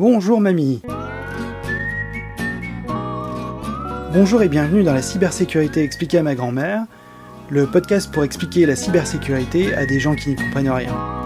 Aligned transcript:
Bonjour 0.00 0.40
mamie 0.40 0.80
Bonjour 4.14 4.42
et 4.42 4.48
bienvenue 4.48 4.82
dans 4.82 4.94
la 4.94 5.02
cybersécurité 5.02 5.82
expliquée 5.82 6.16
à 6.16 6.22
ma 6.22 6.34
grand-mère, 6.34 6.86
le 7.50 7.66
podcast 7.66 8.10
pour 8.10 8.24
expliquer 8.24 8.64
la 8.64 8.76
cybersécurité 8.76 9.74
à 9.74 9.84
des 9.84 10.00
gens 10.00 10.14
qui 10.14 10.30
n'y 10.30 10.36
comprennent 10.36 10.70
rien. 10.70 11.19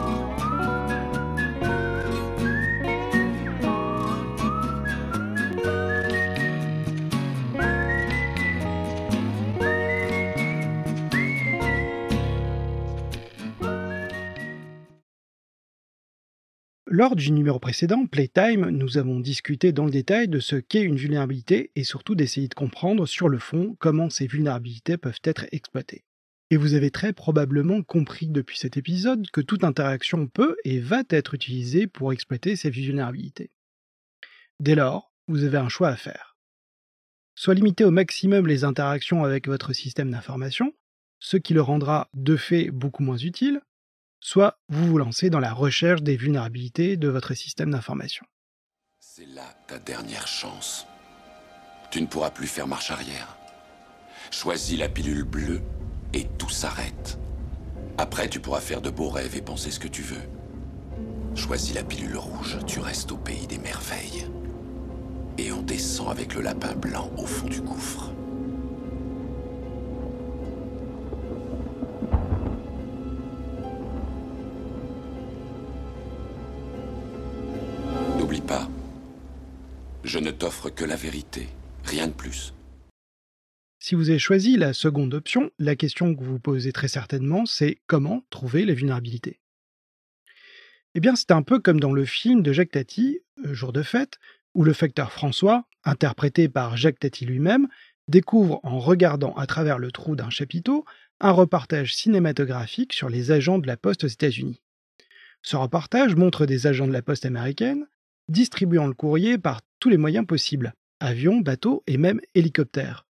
Du 17.12 17.32
numéro 17.32 17.58
précédent, 17.58 18.06
Playtime, 18.06 18.70
nous 18.70 18.96
avons 18.96 19.20
discuté 19.20 19.72
dans 19.72 19.84
le 19.84 19.90
détail 19.90 20.26
de 20.26 20.40
ce 20.40 20.56
qu'est 20.56 20.80
une 20.80 20.96
vulnérabilité 20.96 21.70
et 21.76 21.84
surtout 21.84 22.14
d'essayer 22.14 22.48
de 22.48 22.54
comprendre 22.54 23.04
sur 23.04 23.28
le 23.28 23.38
fond 23.38 23.76
comment 23.78 24.08
ces 24.08 24.26
vulnérabilités 24.26 24.96
peuvent 24.96 25.20
être 25.22 25.44
exploitées. 25.52 26.06
Et 26.50 26.56
vous 26.56 26.72
avez 26.72 26.90
très 26.90 27.12
probablement 27.12 27.82
compris 27.82 28.28
depuis 28.28 28.56
cet 28.56 28.78
épisode 28.78 29.30
que 29.32 29.42
toute 29.42 29.64
interaction 29.64 30.28
peut 30.28 30.56
et 30.64 30.80
va 30.80 31.02
être 31.10 31.34
utilisée 31.34 31.86
pour 31.86 32.10
exploiter 32.10 32.56
ces 32.56 32.70
vulnérabilités. 32.70 33.50
Dès 34.58 34.74
lors, 34.74 35.12
vous 35.28 35.44
avez 35.44 35.58
un 35.58 35.68
choix 35.68 35.88
à 35.88 35.96
faire. 35.96 36.38
Soit 37.34 37.54
limiter 37.54 37.84
au 37.84 37.90
maximum 37.90 38.46
les 38.46 38.64
interactions 38.64 39.24
avec 39.24 39.46
votre 39.46 39.74
système 39.74 40.10
d'information, 40.10 40.72
ce 41.18 41.36
qui 41.36 41.52
le 41.52 41.60
rendra 41.60 42.08
de 42.14 42.36
fait 42.36 42.70
beaucoup 42.70 43.02
moins 43.02 43.18
utile, 43.18 43.60
soit 44.24 44.58
vous 44.70 44.86
vous 44.86 44.96
lancez 44.96 45.28
dans 45.28 45.38
la 45.38 45.52
recherche 45.52 46.02
des 46.02 46.16
vulnérabilités 46.16 46.96
de 46.96 47.08
votre 47.08 47.34
système 47.34 47.70
d'information. 47.70 48.24
C'est 48.98 49.26
là 49.26 49.44
ta 49.68 49.78
dernière 49.78 50.26
chance. 50.26 50.86
Tu 51.90 52.00
ne 52.00 52.06
pourras 52.06 52.30
plus 52.30 52.46
faire 52.46 52.66
marche 52.66 52.90
arrière. 52.90 53.36
Choisis 54.30 54.78
la 54.78 54.88
pilule 54.88 55.24
bleue 55.24 55.60
et 56.14 56.26
tout 56.38 56.48
s'arrête. 56.48 57.18
Après, 57.98 58.28
tu 58.30 58.40
pourras 58.40 58.62
faire 58.62 58.80
de 58.80 58.88
beaux 58.88 59.10
rêves 59.10 59.36
et 59.36 59.42
penser 59.42 59.70
ce 59.70 59.78
que 59.78 59.88
tu 59.88 60.00
veux. 60.00 60.26
Choisis 61.34 61.74
la 61.74 61.84
pilule 61.84 62.16
rouge, 62.16 62.58
tu 62.66 62.80
restes 62.80 63.12
au 63.12 63.18
pays 63.18 63.46
des 63.46 63.58
merveilles. 63.58 64.26
Et 65.36 65.52
on 65.52 65.60
descend 65.60 66.10
avec 66.10 66.34
le 66.34 66.40
lapin 66.40 66.74
blanc 66.74 67.10
au 67.18 67.26
fond 67.26 67.46
du 67.46 67.60
gouffre. 67.60 68.10
T'offre 80.34 80.70
que 80.70 80.84
la 80.84 80.96
vérité, 80.96 81.48
rien 81.84 82.08
de 82.08 82.12
plus. 82.12 82.54
Si 83.78 83.94
vous 83.94 84.10
avez 84.10 84.18
choisi 84.18 84.56
la 84.56 84.72
seconde 84.72 85.14
option, 85.14 85.50
la 85.58 85.76
question 85.76 86.14
que 86.14 86.20
vous 86.20 86.32
vous 86.32 86.38
posez 86.38 86.72
très 86.72 86.88
certainement, 86.88 87.46
c'est 87.46 87.78
comment 87.86 88.24
trouver 88.30 88.64
les 88.64 88.74
vulnérabilités 88.74 89.40
Eh 90.94 91.00
bien, 91.00 91.16
c'est 91.16 91.30
un 91.30 91.42
peu 91.42 91.58
comme 91.58 91.80
dans 91.80 91.92
le 91.92 92.04
film 92.04 92.42
de 92.42 92.52
Jacques 92.52 92.72
Tati, 92.72 93.20
euh, 93.44 93.54
Jour 93.54 93.72
de 93.72 93.82
fête, 93.82 94.18
où 94.54 94.64
le 94.64 94.72
facteur 94.72 95.12
François, 95.12 95.66
interprété 95.84 96.48
par 96.48 96.76
Jacques 96.76 96.98
Tati 96.98 97.26
lui-même, 97.26 97.68
découvre 98.08 98.60
en 98.62 98.78
regardant 98.78 99.34
à 99.34 99.46
travers 99.46 99.78
le 99.78 99.92
trou 99.92 100.16
d'un 100.16 100.30
chapiteau 100.30 100.84
un 101.20 101.30
reportage 101.30 101.94
cinématographique 101.94 102.92
sur 102.92 103.08
les 103.08 103.30
agents 103.30 103.58
de 103.58 103.66
la 103.66 103.76
poste 103.76 104.04
aux 104.04 104.08
États-Unis. 104.08 104.60
Ce 105.42 105.56
reportage 105.56 106.16
montre 106.16 106.46
des 106.46 106.66
agents 106.66 106.86
de 106.86 106.92
la 106.92 107.02
poste 107.02 107.26
américaine 107.26 107.86
distribuant 108.28 108.86
le 108.86 108.94
courrier 108.94 109.36
par 109.36 109.60
les 109.90 109.96
moyens 109.96 110.26
possibles, 110.26 110.74
avions, 111.00 111.40
bateaux 111.40 111.82
et 111.86 111.96
même 111.96 112.20
hélicoptères. 112.34 113.06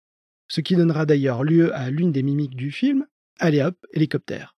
Ce 0.48 0.60
qui 0.60 0.76
donnera 0.76 1.06
d'ailleurs 1.06 1.44
lieu 1.44 1.74
à 1.74 1.90
l'une 1.90 2.12
des 2.12 2.22
mimiques 2.22 2.56
du 2.56 2.70
film, 2.70 3.06
Allez 3.40 3.62
hop, 3.62 3.76
hélicoptère. 3.92 4.56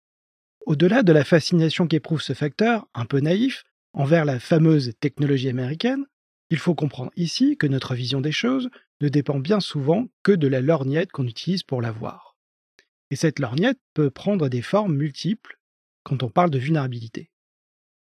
Au-delà 0.67 1.03
de 1.03 1.13
la 1.13 1.25
fascination 1.25 1.87
qu'éprouve 1.87 2.21
ce 2.21 2.35
facteur, 2.35 2.87
un 2.95 3.07
peu 3.07 3.21
naïf, 3.21 3.65
envers 3.93 4.25
la 4.25 4.39
fameuse 4.39 4.93
technologie 5.01 5.49
américaine, 5.49 6.05
il 6.51 6.59
faut 6.59 6.75
comprendre 6.75 7.11
ici 7.17 7.57
que 7.57 7.67
notre 7.67 7.95
vision 7.95 8.21
des 8.21 8.33
choses 8.33 8.69
ne 9.01 9.09
dépend 9.09 9.39
bien 9.39 9.61
souvent 9.61 10.09
que 10.23 10.33
de 10.33 10.47
la 10.47 10.61
lorgnette 10.61 11.11
qu'on 11.11 11.27
utilise 11.27 11.63
pour 11.63 11.81
la 11.81 11.91
voir. 11.91 12.37
Et 13.11 13.17
cette 13.17 13.39
lorgnette 13.39 13.79
peut 13.95 14.11
prendre 14.11 14.49
des 14.49 14.63
formes 14.63 14.95
multiples 14.95 15.59
quand 16.03 16.23
on 16.23 16.29
parle 16.31 16.51
de 16.51 16.59
vulnérabilité. 16.59 17.31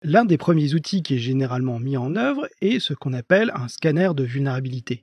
L'un 0.06 0.26
des 0.26 0.36
premiers 0.36 0.74
outils 0.74 1.02
qui 1.02 1.14
est 1.14 1.18
généralement 1.18 1.78
mis 1.78 1.96
en 1.96 2.14
œuvre 2.14 2.46
est 2.60 2.78
ce 2.78 2.92
qu'on 2.92 3.14
appelle 3.14 3.50
un 3.54 3.68
scanner 3.68 4.10
de 4.14 4.22
vulnérabilité. 4.22 5.02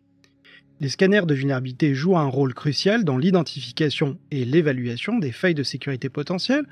Les 0.80 0.90
scanners 0.90 1.26
de 1.26 1.34
vulnérabilité 1.34 1.96
jouent 1.96 2.20
un 2.20 2.28
rôle 2.28 2.54
crucial 2.54 3.04
dans 3.04 3.18
l'identification 3.18 4.20
et 4.30 4.46
l'évaluation 4.46 5.18
des 5.18 5.32
failles 5.32 5.56
de 5.56 5.64
sécurité 5.64 6.10
potentielles 6.10 6.68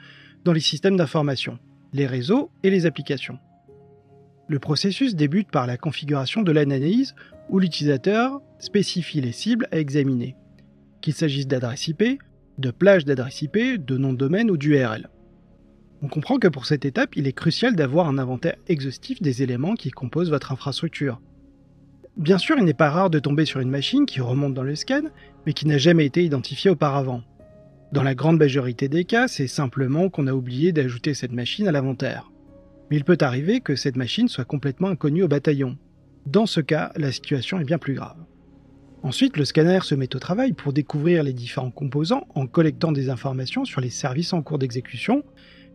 dans 0.46 0.54
les 0.54 0.60
systèmes 0.60 0.96
d'information, 0.96 1.58
les 1.92 2.06
réseaux 2.06 2.52
et 2.62 2.70
les 2.70 2.86
applications. 2.86 3.40
Le 4.48 4.60
processus 4.60 5.16
débute 5.16 5.50
par 5.50 5.66
la 5.66 5.78
configuration 5.78 6.44
de 6.44 6.52
l'analyse 6.52 7.16
où 7.50 7.58
l'utilisateur 7.58 8.42
spécifie 8.60 9.22
les 9.22 9.32
cibles 9.32 9.68
à 9.72 9.80
examiner, 9.80 10.36
qu'il 11.02 11.16
s'agisse 11.16 11.48
d'adresse 11.48 11.88
IP, 11.88 12.04
de 12.60 12.70
plage 12.70 13.06
d'adresse 13.06 13.42
IP, 13.42 13.84
de 13.84 13.98
nom 13.98 14.14
de 14.14 14.20
domaine 14.20 14.52
ou 14.52 14.58
d'URL. 14.58 15.10
On 16.02 16.08
comprend 16.08 16.38
que 16.38 16.48
pour 16.48 16.66
cette 16.66 16.86
étape, 16.86 17.18
il 17.18 17.28
est 17.28 17.34
crucial 17.34 17.76
d'avoir 17.76 18.08
un 18.08 18.18
inventaire 18.18 18.56
exhaustif 18.68 19.22
des 19.22 19.44
éléments 19.44 19.76
qui 19.76 19.92
composent 19.92 20.30
votre 20.30 20.54
infrastructure. 20.54 21.20
Bien 22.16 22.38
sûr, 22.38 22.58
il 22.58 22.64
n'est 22.64 22.74
pas 22.74 22.90
rare 22.90 23.10
de 23.10 23.20
tomber 23.20 23.44
sur 23.44 23.60
une 23.60 23.70
machine 23.70 24.06
qui 24.06 24.22
remonte 24.22 24.54
dans 24.54 24.64
le 24.64 24.76
scan, 24.76 25.04
mais 25.46 25.54
qui 25.54 25.68
n'a 25.68 25.78
jamais 25.78 26.06
été 26.06 26.24
identifiée 26.24 26.72
auparavant. 26.72 27.22
Dans 27.92 28.04
la 28.04 28.16
grande 28.16 28.38
majorité 28.38 28.88
des 28.88 29.04
cas, 29.04 29.28
c'est 29.28 29.48
simplement 29.48 30.10
qu'on 30.10 30.28
a 30.28 30.34
oublié 30.34 30.72
d'ajouter 30.72 31.14
cette 31.14 31.34
machine 31.34 31.68
à 31.68 31.72
l'inventaire. 31.72 32.32
Mais 32.90 32.98
il 32.98 33.04
peut 33.04 33.18
arriver 33.20 33.60
que 33.60 33.76
cette 33.76 33.98
machine 33.98 34.30
soit 34.30 34.46
complètement 34.46 34.90
inconnue 34.90 35.24
au 35.24 35.28
bataillon. 35.28 35.78
Dans 36.26 36.46
ce 36.46 36.62
cas, 36.62 36.92
la 36.96 37.12
situation 37.12 37.60
est 37.60 37.66
bien 37.66 37.78
plus 37.78 37.96
grave. 37.96 38.18
Ensuite, 39.04 39.38
le 39.38 39.46
scanner 39.46 39.80
se 39.82 39.96
met 39.96 40.16
au 40.16 40.20
travail 40.20 40.54
pour 40.54 40.72
découvrir 40.74 41.24
les 41.24 41.34
différents 41.34 41.72
composants 41.72 42.28
en 42.36 42.48
collectant 42.48 42.92
des 42.92 43.10
informations 43.10 43.66
sur 43.66 43.82
les 43.82 43.90
services 43.90 44.34
en 44.34 44.42
cours 44.42 44.60
d'exécution 44.60 45.24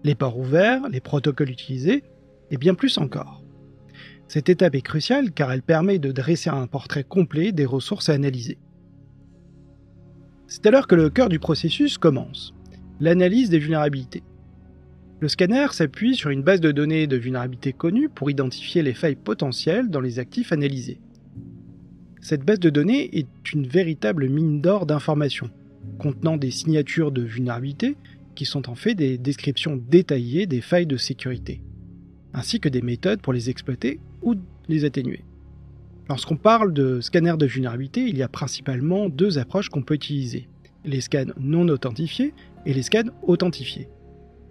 les 0.05 0.15
ports 0.15 0.39
ouverts, 0.39 0.89
les 0.89 1.01
protocoles 1.01 1.51
utilisés, 1.51 2.05
et 2.51 2.59
bien 2.59 2.75
plus 2.75 2.99
encore. 2.99 3.43
Cette 4.29 4.49
étape 4.49 4.75
est 4.75 4.83
cruciale 4.83 5.33
car 5.33 5.51
elle 5.51 5.63
permet 5.63 5.99
de 5.99 6.13
dresser 6.13 6.51
un 6.51 6.67
portrait 6.67 7.05
complet 7.05 7.53
des 7.53 7.65
ressources 7.65 8.09
à 8.09 8.13
analyser. 8.13 8.59
C'est 10.47 10.67
alors 10.67 10.87
que 10.87 10.95
le 10.95 11.11
cœur 11.11 11.29
du 11.29 11.39
processus 11.39 11.99
commence, 11.99 12.55
l'analyse 13.01 13.51
des 13.51 13.59
vulnérabilités. 13.59 14.23
Le 15.21 15.29
scanner 15.29 15.67
s'appuie 15.73 16.17
sur 16.17 16.31
une 16.31 16.43
base 16.43 16.61
de 16.61 16.71
données 16.71 17.07
de 17.07 17.17
vulnérabilités 17.17 17.73
connues 17.73 18.11
pour 18.11 18.31
identifier 18.31 18.83
les 18.83 18.93
failles 18.93 19.17
potentielles 19.17 19.89
dans 19.89 20.01
les 20.01 20.19
actifs 20.19 20.53
analysés. 20.53 21.01
Cette 22.21 22.45
base 22.45 22.61
de 22.61 22.71
données 22.71 23.17
est 23.19 23.53
une 23.53 23.67
véritable 23.67 24.29
mine 24.29 24.61
d'or 24.61 24.87
d'informations, 24.87 25.51
contenant 25.99 26.37
des 26.37 26.51
signatures 26.51 27.13
de 27.13 27.23
vulnérabilités, 27.23 27.97
qui 28.35 28.45
sont 28.45 28.69
en 28.69 28.75
fait 28.75 28.95
des 28.95 29.19
descriptions 29.19 29.77
détaillées 29.77 30.47
des 30.47 30.61
failles 30.61 30.87
de 30.87 30.97
sécurité, 30.97 31.63
ainsi 32.33 32.61
que 32.61 32.69
des 32.69 32.83
méthodes 32.83 33.21
pour 33.21 33.33
les 33.33 33.51
exploiter 33.51 34.01
ou 34.23 34.35
les 34.69 34.85
atténuer. 34.85 35.25
Lorsqu'on 36.09 36.37
parle 36.37 36.73
de 36.73 37.01
scanner 37.01 37.35
de 37.39 37.47
vulnérabilité, 37.47 38.03
il 38.03 38.19
y 38.19 38.23
a 38.23 38.29
principalement 38.29 39.09
deux 39.09 39.39
approches 39.39 39.71
qu'on 39.71 39.83
peut 39.83 39.95
utiliser, 39.95 40.49
les 40.85 41.01
scans 41.01 41.33
non 41.39 41.69
authentifiés 41.69 42.35
et 42.67 42.75
les 42.75 42.83
scans 42.83 43.11
authentifiés. 43.23 43.89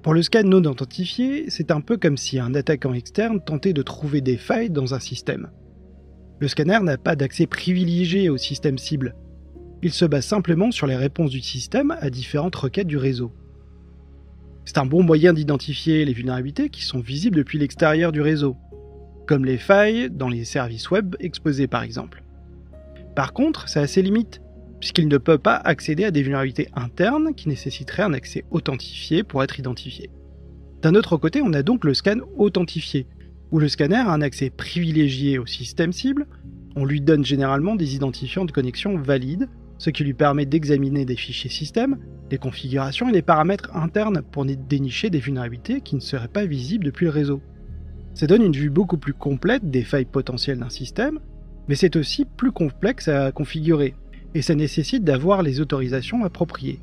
Pour 0.02 0.14
le 0.14 0.24
scan 0.24 0.44
non 0.44 0.66
authentifié, 0.66 1.50
c'est 1.50 1.72
un 1.72 1.80
peu 1.80 1.98
comme 1.98 2.18
si 2.18 2.40
un 2.40 2.56
attaquant 2.56 2.94
externe 2.94 3.40
tentait 3.40 3.74
de 3.74 3.84
trouver 3.84 4.22
des 4.22 4.38
failles 4.38 4.70
dans 4.70 4.94
un 4.94 5.00
système. 5.00 5.50
Le 6.40 6.48
scanner 6.48 6.80
n'a 6.82 6.98
pas 6.98 7.16
d'accès 7.16 7.46
privilégié 7.46 8.30
au 8.30 8.38
système 8.38 8.78
cible. 8.78 9.16
Il 9.82 9.94
se 9.94 10.06
base 10.06 10.26
simplement 10.26 10.72
sur 10.72 10.88
les 10.88 10.96
réponses 10.96 11.32
du 11.32 11.42
système 11.42 11.92
à 12.00 12.10
différentes 12.10 12.56
requêtes 12.56 12.88
du 12.88 12.98
réseau. 12.98 13.32
C'est 14.66 14.78
un 14.78 14.86
bon 14.86 15.04
moyen 15.04 15.34
d'identifier 15.34 16.06
les 16.06 16.14
vulnérabilités 16.14 16.70
qui 16.70 16.84
sont 16.84 17.00
visibles 17.00 17.38
depuis 17.38 17.60
l'extérieur 17.60 18.12
du 18.12 18.22
réseau, 18.22 18.56
comme 19.28 19.46
les 19.46 19.58
failles 19.58 20.10
dans 20.10 20.30
les 20.30 20.46
services 20.46 20.90
web 20.90 21.16
exposés 21.20 21.68
par 21.68 21.84
exemple. 21.84 22.24
Par 23.16 23.34
contre, 23.34 23.70
ça 23.70 23.82
a 23.82 23.88
ses 23.88 24.02
limites, 24.02 24.42
puisqu'il 24.80 25.08
ne 25.08 25.18
peut 25.18 25.38
pas 25.38 25.56
accéder 25.56 26.06
à 26.06 26.12
des 26.12 26.22
vulnérabilités 26.22 26.70
internes 26.76 27.34
qui 27.36 27.48
nécessiteraient 27.48 28.04
un 28.04 28.14
accès 28.14 28.46
authentifié 28.52 29.24
pour 29.24 29.44
être 29.44 29.60
identifié. 29.60 30.10
D'un 30.82 30.96
autre 30.96 31.16
côté, 31.18 31.42
on 31.42 31.54
a 31.54 31.64
donc 31.64 31.86
le 31.86 31.94
scan 31.94 32.18
authentifié, 32.38 33.08
où 33.52 33.60
le 33.60 33.70
scanner 33.70 33.96
a 33.96 34.12
un 34.12 34.22
accès 34.22 34.50
privilégié 34.50 35.38
au 35.40 35.46
système 35.46 35.94
cible, 35.94 36.26
on 36.76 36.86
lui 36.86 37.02
donne 37.02 37.24
généralement 37.24 37.76
des 37.76 37.96
identifiants 37.96 38.46
de 38.46 38.52
connexion 38.52 38.98
valides, 38.98 39.48
ce 39.84 39.90
qui 39.90 40.06
lui 40.06 40.14
permet 40.14 40.46
d'examiner 40.46 41.04
des 41.04 41.18
fichiers 41.18 41.50
système 41.50 41.98
les 42.32 42.38
configurations 42.38 43.10
et 43.10 43.12
les 43.12 43.22
paramètres 43.22 43.76
internes 43.76 44.22
pour 44.22 44.46
dénicher 44.46 45.10
des 45.10 45.20
vulnérabilités 45.20 45.82
qui 45.82 45.96
ne 45.96 46.00
seraient 46.00 46.30
pas 46.30 46.46
visibles 46.46 46.86
depuis 46.86 47.04
le 47.04 47.12
réseau. 47.12 47.42
Ça 48.14 48.26
donne 48.26 48.44
une 48.44 48.56
vue 48.56 48.70
beaucoup 48.70 48.98
plus 48.98 49.14
complète 49.14 49.70
des 49.70 49.84
failles 49.84 50.06
potentielles 50.06 50.60
d'un 50.60 50.70
système, 50.70 51.20
mais 51.68 51.76
c'est 51.76 51.98
aussi 51.98 52.24
plus 52.24 52.54
complexe 52.54 53.10
à 53.10 53.34
configurer, 53.34 53.94
et 54.34 54.42
ça 54.42 54.56
nécessite 54.56 55.04
d'avoir 55.04 55.44
les 55.44 55.60
autorisations 55.60 56.24
appropriées. 56.24 56.80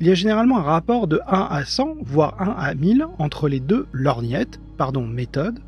Il 0.00 0.06
y 0.06 0.10
a 0.12 0.14
généralement 0.14 0.58
un 0.58 0.62
rapport 0.62 1.08
de 1.08 1.20
1 1.26 1.48
à 1.50 1.64
100, 1.64 1.96
voire 2.02 2.40
1 2.40 2.54
à 2.62 2.74
1000 2.76 3.06
entre 3.18 3.48
les 3.48 3.58
deux 3.58 3.88
lorgnettes, 3.90 4.60
pardon, 4.76 5.04
méthodes, 5.04 5.58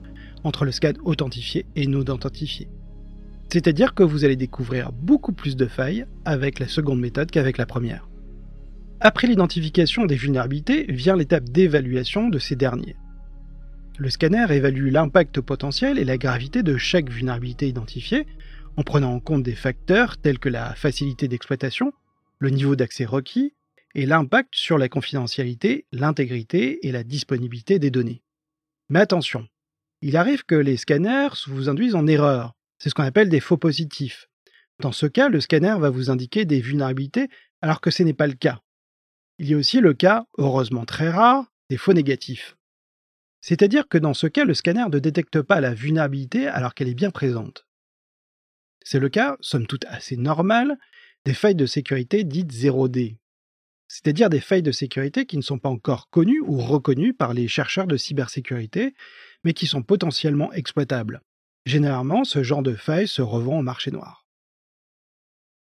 entre 0.44 0.64
le 0.64 0.70
SCAD 0.70 0.98
authentifié 1.02 1.66
et 1.74 1.88
non 1.88 2.04
authentifié. 2.08 2.68
C'est-à-dire 3.52 3.94
que 3.94 4.04
vous 4.04 4.24
allez 4.24 4.36
découvrir 4.36 4.92
beaucoup 4.92 5.32
plus 5.32 5.56
de 5.56 5.66
failles 5.66 6.06
avec 6.24 6.60
la 6.60 6.68
seconde 6.68 7.00
méthode 7.00 7.32
qu'avec 7.32 7.58
la 7.58 7.66
première. 7.66 8.08
Après 9.00 9.26
l'identification 9.26 10.06
des 10.06 10.14
vulnérabilités 10.14 10.84
vient 10.88 11.16
l'étape 11.16 11.48
d'évaluation 11.48 12.28
de 12.28 12.38
ces 12.38 12.54
derniers. 12.54 12.96
Le 13.98 14.08
scanner 14.08 14.46
évalue 14.50 14.90
l'impact 14.90 15.40
potentiel 15.40 15.98
et 15.98 16.04
la 16.04 16.16
gravité 16.16 16.62
de 16.62 16.76
chaque 16.76 17.10
vulnérabilité 17.10 17.66
identifiée 17.66 18.26
en 18.76 18.82
prenant 18.82 19.14
en 19.14 19.20
compte 19.20 19.42
des 19.42 19.56
facteurs 19.56 20.16
tels 20.16 20.38
que 20.38 20.48
la 20.48 20.74
facilité 20.74 21.26
d'exploitation, 21.26 21.92
le 22.38 22.50
niveau 22.50 22.76
d'accès 22.76 23.04
requis 23.04 23.52
et 23.96 24.06
l'impact 24.06 24.54
sur 24.54 24.78
la 24.78 24.88
confidentialité, 24.88 25.86
l'intégrité 25.90 26.86
et 26.86 26.92
la 26.92 27.02
disponibilité 27.02 27.80
des 27.80 27.90
données. 27.90 28.22
Mais 28.90 29.00
attention, 29.00 29.48
il 30.02 30.16
arrive 30.16 30.44
que 30.44 30.54
les 30.54 30.76
scanners 30.76 31.48
vous 31.48 31.68
induisent 31.68 31.96
en 31.96 32.06
erreur 32.06 32.54
c'est 32.80 32.88
ce 32.88 32.94
qu'on 32.94 33.04
appelle 33.04 33.28
des 33.28 33.38
faux 33.38 33.58
positifs. 33.58 34.28
Dans 34.80 34.90
ce 34.90 35.06
cas, 35.06 35.28
le 35.28 35.40
scanner 35.40 35.76
va 35.78 35.90
vous 35.90 36.10
indiquer 36.10 36.44
des 36.46 36.60
vulnérabilités 36.60 37.28
alors 37.60 37.80
que 37.80 37.90
ce 37.90 38.02
n'est 38.02 38.14
pas 38.14 38.26
le 38.26 38.34
cas. 38.34 38.60
Il 39.38 39.48
y 39.48 39.54
a 39.54 39.58
aussi 39.58 39.80
le 39.80 39.94
cas, 39.94 40.26
heureusement 40.38 40.86
très 40.86 41.10
rare, 41.10 41.52
des 41.68 41.76
faux 41.76 41.92
négatifs. 41.92 42.56
C'est-à-dire 43.42 43.86
que 43.86 43.98
dans 43.98 44.14
ce 44.14 44.26
cas, 44.26 44.44
le 44.44 44.54
scanner 44.54 44.84
ne 44.90 44.98
détecte 44.98 45.40
pas 45.42 45.60
la 45.60 45.74
vulnérabilité 45.74 46.48
alors 46.48 46.74
qu'elle 46.74 46.88
est 46.88 46.94
bien 46.94 47.10
présente. 47.10 47.66
C'est 48.82 48.98
le 48.98 49.10
cas, 49.10 49.36
somme 49.40 49.66
toute 49.66 49.84
assez 49.84 50.16
normal, 50.16 50.78
des 51.26 51.34
failles 51.34 51.54
de 51.54 51.66
sécurité 51.66 52.24
dites 52.24 52.52
0D, 52.52 53.18
c'est-à-dire 53.88 54.30
des 54.30 54.40
failles 54.40 54.62
de 54.62 54.70
sécurité 54.72 55.26
qui 55.26 55.36
ne 55.36 55.42
sont 55.42 55.58
pas 55.58 55.68
encore 55.68 56.08
connues 56.10 56.40
ou 56.40 56.58
reconnues 56.58 57.12
par 57.12 57.34
les 57.34 57.48
chercheurs 57.48 57.88
de 57.88 57.96
cybersécurité, 57.96 58.94
mais 59.42 59.52
qui 59.52 59.66
sont 59.66 59.82
potentiellement 59.82 60.52
exploitables. 60.52 61.20
Généralement, 61.66 62.24
ce 62.24 62.42
genre 62.42 62.62
de 62.62 62.74
failles 62.74 63.08
se 63.08 63.22
revend 63.22 63.58
au 63.58 63.62
marché 63.62 63.90
noir. 63.90 64.26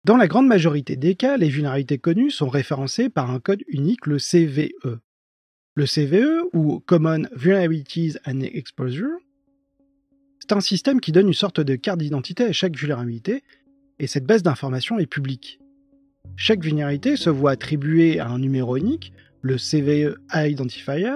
Dans 0.03 0.17
la 0.17 0.27
grande 0.27 0.47
majorité 0.47 0.97
des 0.97 1.15
cas, 1.15 1.37
les 1.37 1.47
vulnérabilités 1.47 1.97
connues 1.97 2.31
sont 2.31 2.49
référencées 2.49 3.09
par 3.09 3.31
un 3.31 3.39
code 3.39 3.63
unique, 3.67 4.05
le 4.05 4.17
CVE. 4.17 4.99
Le 5.75 5.85
CVE, 5.85 6.49
ou 6.53 6.81
Common 6.81 7.23
Vulnerabilities 7.35 8.17
and 8.25 8.41
Exposure, 8.41 9.17
c'est 10.39 10.51
un 10.51 10.59
système 10.59 10.99
qui 10.99 11.13
donne 11.13 11.27
une 11.27 11.33
sorte 11.33 11.61
de 11.61 11.75
carte 11.75 11.99
d'identité 11.99 12.43
à 12.43 12.51
chaque 12.51 12.75
vulnérabilité, 12.75 13.43
et 13.99 14.07
cette 14.07 14.25
base 14.25 14.43
d'informations 14.43 14.99
est 14.99 15.05
publique. 15.05 15.59
Chaque 16.35 16.61
vulnérabilité 16.61 17.15
se 17.15 17.29
voit 17.29 17.51
attribuer 17.51 18.19
à 18.19 18.27
un 18.27 18.39
numéro 18.39 18.75
unique, 18.75 19.13
le 19.41 19.55
CVE 19.55 20.17
Identifier, 20.33 21.13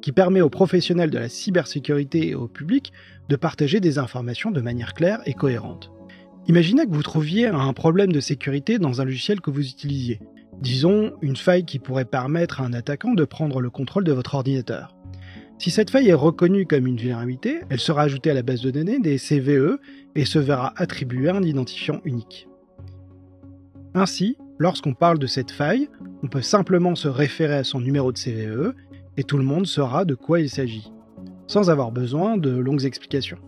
qui 0.00 0.12
permet 0.12 0.40
aux 0.40 0.50
professionnels 0.50 1.10
de 1.10 1.18
la 1.18 1.28
cybersécurité 1.28 2.28
et 2.28 2.34
au 2.34 2.48
public 2.48 2.92
de 3.28 3.36
partager 3.36 3.80
des 3.80 3.98
informations 3.98 4.50
de 4.50 4.60
manière 4.60 4.94
claire 4.94 5.20
et 5.26 5.34
cohérente. 5.34 5.90
Imaginez 6.46 6.86
que 6.86 6.92
vous 6.92 7.02
trouviez 7.02 7.46
un 7.46 7.72
problème 7.72 8.12
de 8.12 8.20
sécurité 8.20 8.78
dans 8.78 9.00
un 9.00 9.04
logiciel 9.04 9.40
que 9.40 9.50
vous 9.50 9.68
utilisiez. 9.68 10.20
Disons 10.60 11.12
une 11.20 11.36
faille 11.36 11.64
qui 11.64 11.78
pourrait 11.78 12.04
permettre 12.04 12.60
à 12.60 12.64
un 12.64 12.72
attaquant 12.72 13.14
de 13.14 13.24
prendre 13.24 13.60
le 13.60 13.70
contrôle 13.70 14.04
de 14.04 14.12
votre 14.12 14.34
ordinateur. 14.34 14.96
Si 15.58 15.70
cette 15.70 15.90
faille 15.90 16.08
est 16.08 16.14
reconnue 16.14 16.66
comme 16.66 16.86
une 16.86 16.96
vulnérabilité, 16.96 17.60
elle 17.68 17.80
sera 17.80 18.02
ajoutée 18.02 18.30
à 18.30 18.34
la 18.34 18.42
base 18.42 18.62
de 18.62 18.70
données 18.70 19.00
des 19.00 19.18
CVE 19.18 19.78
et 20.14 20.24
se 20.24 20.38
verra 20.38 20.72
attribuer 20.76 21.30
un 21.30 21.42
identifiant 21.42 22.00
unique. 22.04 22.48
Ainsi, 23.94 24.36
lorsqu'on 24.58 24.94
parle 24.94 25.18
de 25.18 25.26
cette 25.26 25.50
faille, 25.50 25.88
on 26.22 26.28
peut 26.28 26.42
simplement 26.42 26.94
se 26.94 27.08
référer 27.08 27.56
à 27.56 27.64
son 27.64 27.80
numéro 27.80 28.12
de 28.12 28.18
CVE 28.18 28.74
et 29.18 29.24
tout 29.24 29.36
le 29.36 29.44
monde 29.44 29.66
saura 29.66 30.06
de 30.06 30.14
quoi 30.14 30.40
il 30.40 30.48
s'agit 30.48 30.90
sans 31.48 31.70
avoir 31.70 31.90
besoin 31.90 32.36
de 32.36 32.50
longues 32.50 32.84
explications. 32.84 33.38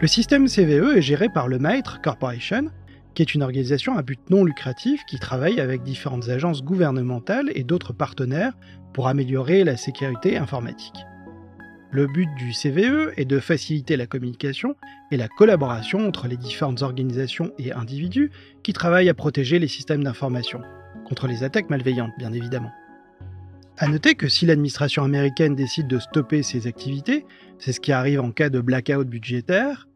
Le 0.00 0.06
système 0.06 0.46
CVE 0.46 0.96
est 0.96 1.02
géré 1.02 1.28
par 1.28 1.48
le 1.48 1.58
MITRE 1.58 2.00
Corporation, 2.02 2.66
qui 3.14 3.22
est 3.22 3.34
une 3.34 3.42
organisation 3.42 3.96
à 3.96 4.02
but 4.02 4.20
non 4.30 4.44
lucratif 4.44 5.02
qui 5.08 5.18
travaille 5.18 5.60
avec 5.60 5.82
différentes 5.82 6.28
agences 6.28 6.62
gouvernementales 6.62 7.50
et 7.54 7.64
d'autres 7.64 7.92
partenaires 7.92 8.52
pour 8.92 9.08
améliorer 9.08 9.64
la 9.64 9.76
sécurité 9.76 10.36
informatique. 10.36 11.04
Le 11.90 12.06
but 12.06 12.28
du 12.36 12.52
CVE 12.52 13.12
est 13.16 13.24
de 13.24 13.40
faciliter 13.40 13.96
la 13.96 14.06
communication 14.06 14.76
et 15.10 15.16
la 15.16 15.28
collaboration 15.28 16.06
entre 16.06 16.28
les 16.28 16.36
différentes 16.36 16.82
organisations 16.82 17.52
et 17.58 17.72
individus 17.72 18.30
qui 18.62 18.72
travaillent 18.72 19.08
à 19.08 19.14
protéger 19.14 19.58
les 19.58 19.68
systèmes 19.68 20.04
d'information, 20.04 20.60
contre 21.06 21.26
les 21.26 21.44
attaques 21.44 21.70
malveillantes 21.70 22.12
bien 22.18 22.32
évidemment. 22.32 22.70
À 23.80 23.86
noter 23.86 24.16
que 24.16 24.28
si 24.28 24.44
l'administration 24.44 25.04
américaine 25.04 25.54
décide 25.54 25.86
de 25.86 26.00
stopper 26.00 26.42
ses 26.42 26.66
activités, 26.66 27.24
c'est 27.60 27.70
ce 27.70 27.78
qui 27.78 27.92
arrive 27.92 28.20
en 28.20 28.32
cas 28.32 28.48
de 28.48 28.60
blackout 28.60 29.06
budgétaire, 29.06 29.86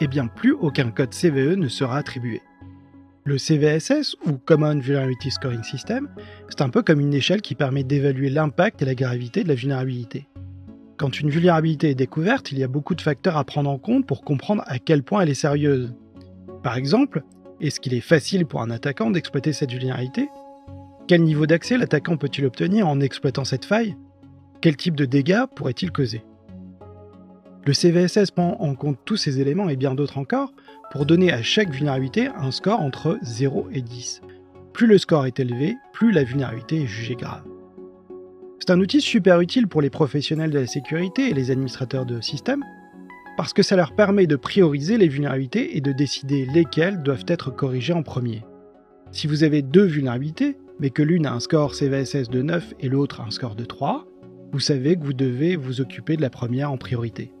eh 0.00 0.06
bien 0.06 0.28
plus 0.28 0.52
aucun 0.52 0.92
code 0.92 1.12
CVE 1.12 1.56
ne 1.56 1.66
sera 1.66 1.98
attribué. 1.98 2.42
Le 3.24 3.38
CVSS, 3.38 4.14
ou 4.24 4.34
Common 4.34 4.78
Vulnerability 4.78 5.32
Scoring 5.32 5.64
System, 5.64 6.08
c'est 6.48 6.62
un 6.62 6.68
peu 6.68 6.82
comme 6.82 7.00
une 7.00 7.12
échelle 7.12 7.42
qui 7.42 7.56
permet 7.56 7.82
d'évaluer 7.82 8.30
l'impact 8.30 8.82
et 8.82 8.84
la 8.84 8.94
gravité 8.94 9.42
de 9.42 9.48
la 9.48 9.56
vulnérabilité. 9.56 10.28
Quand 10.96 11.18
une 11.18 11.30
vulnérabilité 11.30 11.90
est 11.90 11.96
découverte, 11.96 12.52
il 12.52 12.58
y 12.58 12.62
a 12.62 12.68
beaucoup 12.68 12.94
de 12.94 13.00
facteurs 13.00 13.36
à 13.36 13.42
prendre 13.42 13.68
en 13.68 13.78
compte 13.78 14.06
pour 14.06 14.22
comprendre 14.22 14.62
à 14.66 14.78
quel 14.78 15.02
point 15.02 15.22
elle 15.22 15.30
est 15.30 15.34
sérieuse. 15.34 15.92
Par 16.62 16.76
exemple, 16.76 17.24
est-ce 17.60 17.80
qu'il 17.80 17.94
est 17.94 18.00
facile 18.00 18.46
pour 18.46 18.62
un 18.62 18.70
attaquant 18.70 19.10
d'exploiter 19.10 19.52
cette 19.52 19.72
vulnérabilité? 19.72 20.28
Quel 21.06 21.22
niveau 21.22 21.46
d'accès 21.46 21.78
l'attaquant 21.78 22.16
peut-il 22.16 22.44
obtenir 22.46 22.88
en 22.88 23.00
exploitant 23.00 23.44
cette 23.44 23.64
faille? 23.64 23.96
Quel 24.60 24.76
type 24.76 24.96
de 24.96 25.04
dégâts 25.04 25.44
pourrait-il 25.54 25.92
causer? 25.92 26.24
Le 27.64 27.72
CVSS 27.72 28.32
prend 28.32 28.56
en 28.60 28.74
compte 28.74 28.98
tous 29.04 29.16
ces 29.16 29.40
éléments 29.40 29.68
et 29.68 29.76
bien 29.76 29.94
d'autres 29.94 30.18
encore 30.18 30.52
pour 30.90 31.06
donner 31.06 31.32
à 31.32 31.42
chaque 31.42 31.70
vulnérabilité 31.70 32.28
un 32.36 32.50
score 32.50 32.80
entre 32.80 33.18
0 33.22 33.68
et 33.72 33.82
10. 33.82 34.22
Plus 34.72 34.86
le 34.86 34.98
score 34.98 35.26
est 35.26 35.38
élevé, 35.38 35.76
plus 35.92 36.10
la 36.10 36.24
vulnérabilité 36.24 36.82
est 36.82 36.86
jugée 36.86 37.14
grave. 37.14 37.44
C'est 38.58 38.70
un 38.70 38.80
outil 38.80 39.00
super 39.00 39.40
utile 39.40 39.68
pour 39.68 39.82
les 39.82 39.90
professionnels 39.90 40.50
de 40.50 40.58
la 40.58 40.66
sécurité 40.66 41.30
et 41.30 41.34
les 41.34 41.50
administrateurs 41.52 42.06
de 42.06 42.20
systèmes, 42.20 42.64
parce 43.36 43.52
que 43.52 43.62
ça 43.62 43.76
leur 43.76 43.94
permet 43.94 44.26
de 44.26 44.36
prioriser 44.36 44.96
les 44.96 45.08
vulnérabilités 45.08 45.76
et 45.76 45.80
de 45.80 45.92
décider 45.92 46.46
lesquelles 46.46 47.02
doivent 47.02 47.26
être 47.28 47.50
corrigées 47.50 47.92
en 47.92 48.02
premier. 48.02 48.42
Si 49.12 49.26
vous 49.26 49.44
avez 49.44 49.62
deux 49.62 49.84
vulnérabilités, 49.84 50.56
mais 50.80 50.90
que 50.90 51.02
l'une 51.02 51.26
a 51.26 51.32
un 51.32 51.40
score 51.40 51.74
CVSS 51.74 52.28
de 52.28 52.42
9 52.42 52.74
et 52.80 52.88
l'autre 52.88 53.20
un 53.20 53.30
score 53.30 53.54
de 53.54 53.64
3, 53.64 54.06
vous 54.52 54.60
savez 54.60 54.96
que 54.96 55.04
vous 55.04 55.12
devez 55.12 55.56
vous 55.56 55.80
occuper 55.80 56.16
de 56.16 56.22
la 56.22 56.30
première 56.30 56.70
en 56.70 56.76
priorité. 56.76 57.32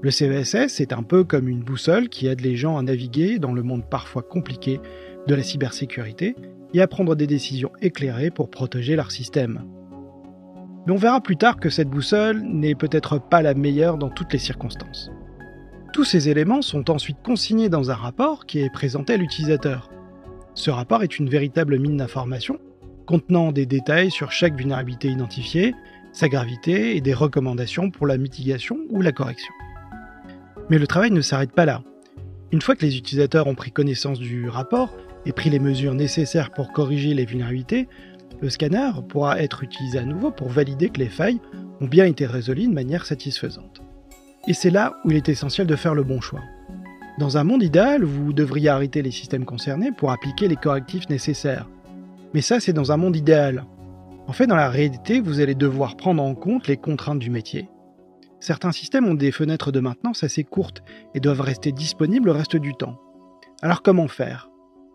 Le 0.00 0.10
CVSS 0.10 0.80
est 0.80 0.92
un 0.92 1.02
peu 1.02 1.24
comme 1.24 1.48
une 1.48 1.64
boussole 1.64 2.08
qui 2.08 2.28
aide 2.28 2.40
les 2.40 2.54
gens 2.54 2.76
à 2.76 2.82
naviguer 2.82 3.38
dans 3.38 3.52
le 3.52 3.62
monde 3.62 3.82
parfois 3.90 4.22
compliqué 4.22 4.80
de 5.26 5.34
la 5.34 5.42
cybersécurité 5.42 6.36
et 6.72 6.80
à 6.80 6.86
prendre 6.86 7.16
des 7.16 7.26
décisions 7.26 7.72
éclairées 7.80 8.30
pour 8.30 8.50
protéger 8.50 8.94
leur 8.94 9.10
système. 9.10 9.64
Mais 10.86 10.92
on 10.92 10.96
verra 10.96 11.20
plus 11.20 11.36
tard 11.36 11.58
que 11.58 11.70
cette 11.70 11.88
boussole 11.88 12.42
n'est 12.42 12.74
peut-être 12.74 13.18
pas 13.18 13.42
la 13.42 13.54
meilleure 13.54 13.98
dans 13.98 14.10
toutes 14.10 14.32
les 14.32 14.38
circonstances. 14.38 15.10
Tous 15.92 16.04
ces 16.04 16.28
éléments 16.28 16.62
sont 16.62 16.90
ensuite 16.90 17.18
consignés 17.24 17.68
dans 17.68 17.90
un 17.90 17.94
rapport 17.94 18.46
qui 18.46 18.60
est 18.60 18.72
présenté 18.72 19.14
à 19.14 19.16
l'utilisateur. 19.16 19.90
Ce 20.58 20.72
rapport 20.72 21.04
est 21.04 21.20
une 21.20 21.30
véritable 21.30 21.78
mine 21.78 21.98
d'informations, 21.98 22.58
contenant 23.06 23.52
des 23.52 23.64
détails 23.64 24.10
sur 24.10 24.32
chaque 24.32 24.56
vulnérabilité 24.56 25.06
identifiée, 25.06 25.72
sa 26.12 26.28
gravité 26.28 26.96
et 26.96 27.00
des 27.00 27.14
recommandations 27.14 27.92
pour 27.92 28.08
la 28.08 28.18
mitigation 28.18 28.76
ou 28.90 29.00
la 29.00 29.12
correction. 29.12 29.54
Mais 30.68 30.78
le 30.78 30.88
travail 30.88 31.12
ne 31.12 31.20
s'arrête 31.20 31.52
pas 31.52 31.64
là. 31.64 31.84
Une 32.50 32.60
fois 32.60 32.74
que 32.74 32.84
les 32.84 32.98
utilisateurs 32.98 33.46
ont 33.46 33.54
pris 33.54 33.70
connaissance 33.70 34.18
du 34.18 34.48
rapport 34.48 34.96
et 35.26 35.32
pris 35.32 35.48
les 35.48 35.60
mesures 35.60 35.94
nécessaires 35.94 36.50
pour 36.50 36.72
corriger 36.72 37.14
les 37.14 37.24
vulnérabilités, 37.24 37.86
le 38.40 38.50
scanner 38.50 38.90
pourra 39.08 39.40
être 39.40 39.62
utilisé 39.62 40.00
à 40.00 40.04
nouveau 40.04 40.32
pour 40.32 40.48
valider 40.48 40.88
que 40.88 40.98
les 40.98 41.08
failles 41.08 41.40
ont 41.80 41.86
bien 41.86 42.04
été 42.04 42.26
résolues 42.26 42.66
de 42.66 42.74
manière 42.74 43.06
satisfaisante. 43.06 43.80
Et 44.48 44.54
c'est 44.54 44.70
là 44.70 44.96
où 45.04 45.12
il 45.12 45.18
est 45.18 45.28
essentiel 45.28 45.68
de 45.68 45.76
faire 45.76 45.94
le 45.94 46.02
bon 46.02 46.20
choix. 46.20 46.42
Dans 47.18 47.36
un 47.36 47.42
monde 47.42 47.64
idéal, 47.64 48.04
vous 48.04 48.32
devriez 48.32 48.68
arrêter 48.68 49.02
les 49.02 49.10
systèmes 49.10 49.44
concernés 49.44 49.90
pour 49.90 50.12
appliquer 50.12 50.46
les 50.46 50.54
correctifs 50.54 51.08
nécessaires. 51.08 51.68
Mais 52.32 52.42
ça, 52.42 52.60
c'est 52.60 52.72
dans 52.72 52.92
un 52.92 52.96
monde 52.96 53.16
idéal. 53.16 53.66
En 54.28 54.32
fait, 54.32 54.46
dans 54.46 54.54
la 54.54 54.70
réalité, 54.70 55.20
vous 55.20 55.40
allez 55.40 55.56
devoir 55.56 55.96
prendre 55.96 56.22
en 56.22 56.36
compte 56.36 56.68
les 56.68 56.76
contraintes 56.76 57.18
du 57.18 57.30
métier. 57.30 57.68
Certains 58.38 58.70
systèmes 58.70 59.08
ont 59.08 59.14
des 59.14 59.32
fenêtres 59.32 59.72
de 59.72 59.80
maintenance 59.80 60.22
assez 60.22 60.44
courtes 60.44 60.84
et 61.12 61.18
doivent 61.18 61.40
rester 61.40 61.72
disponibles 61.72 62.26
le 62.26 62.32
reste 62.32 62.54
du 62.54 62.74
temps. 62.74 63.00
Alors 63.62 63.82
comment 63.82 64.06
faire? 64.06 64.48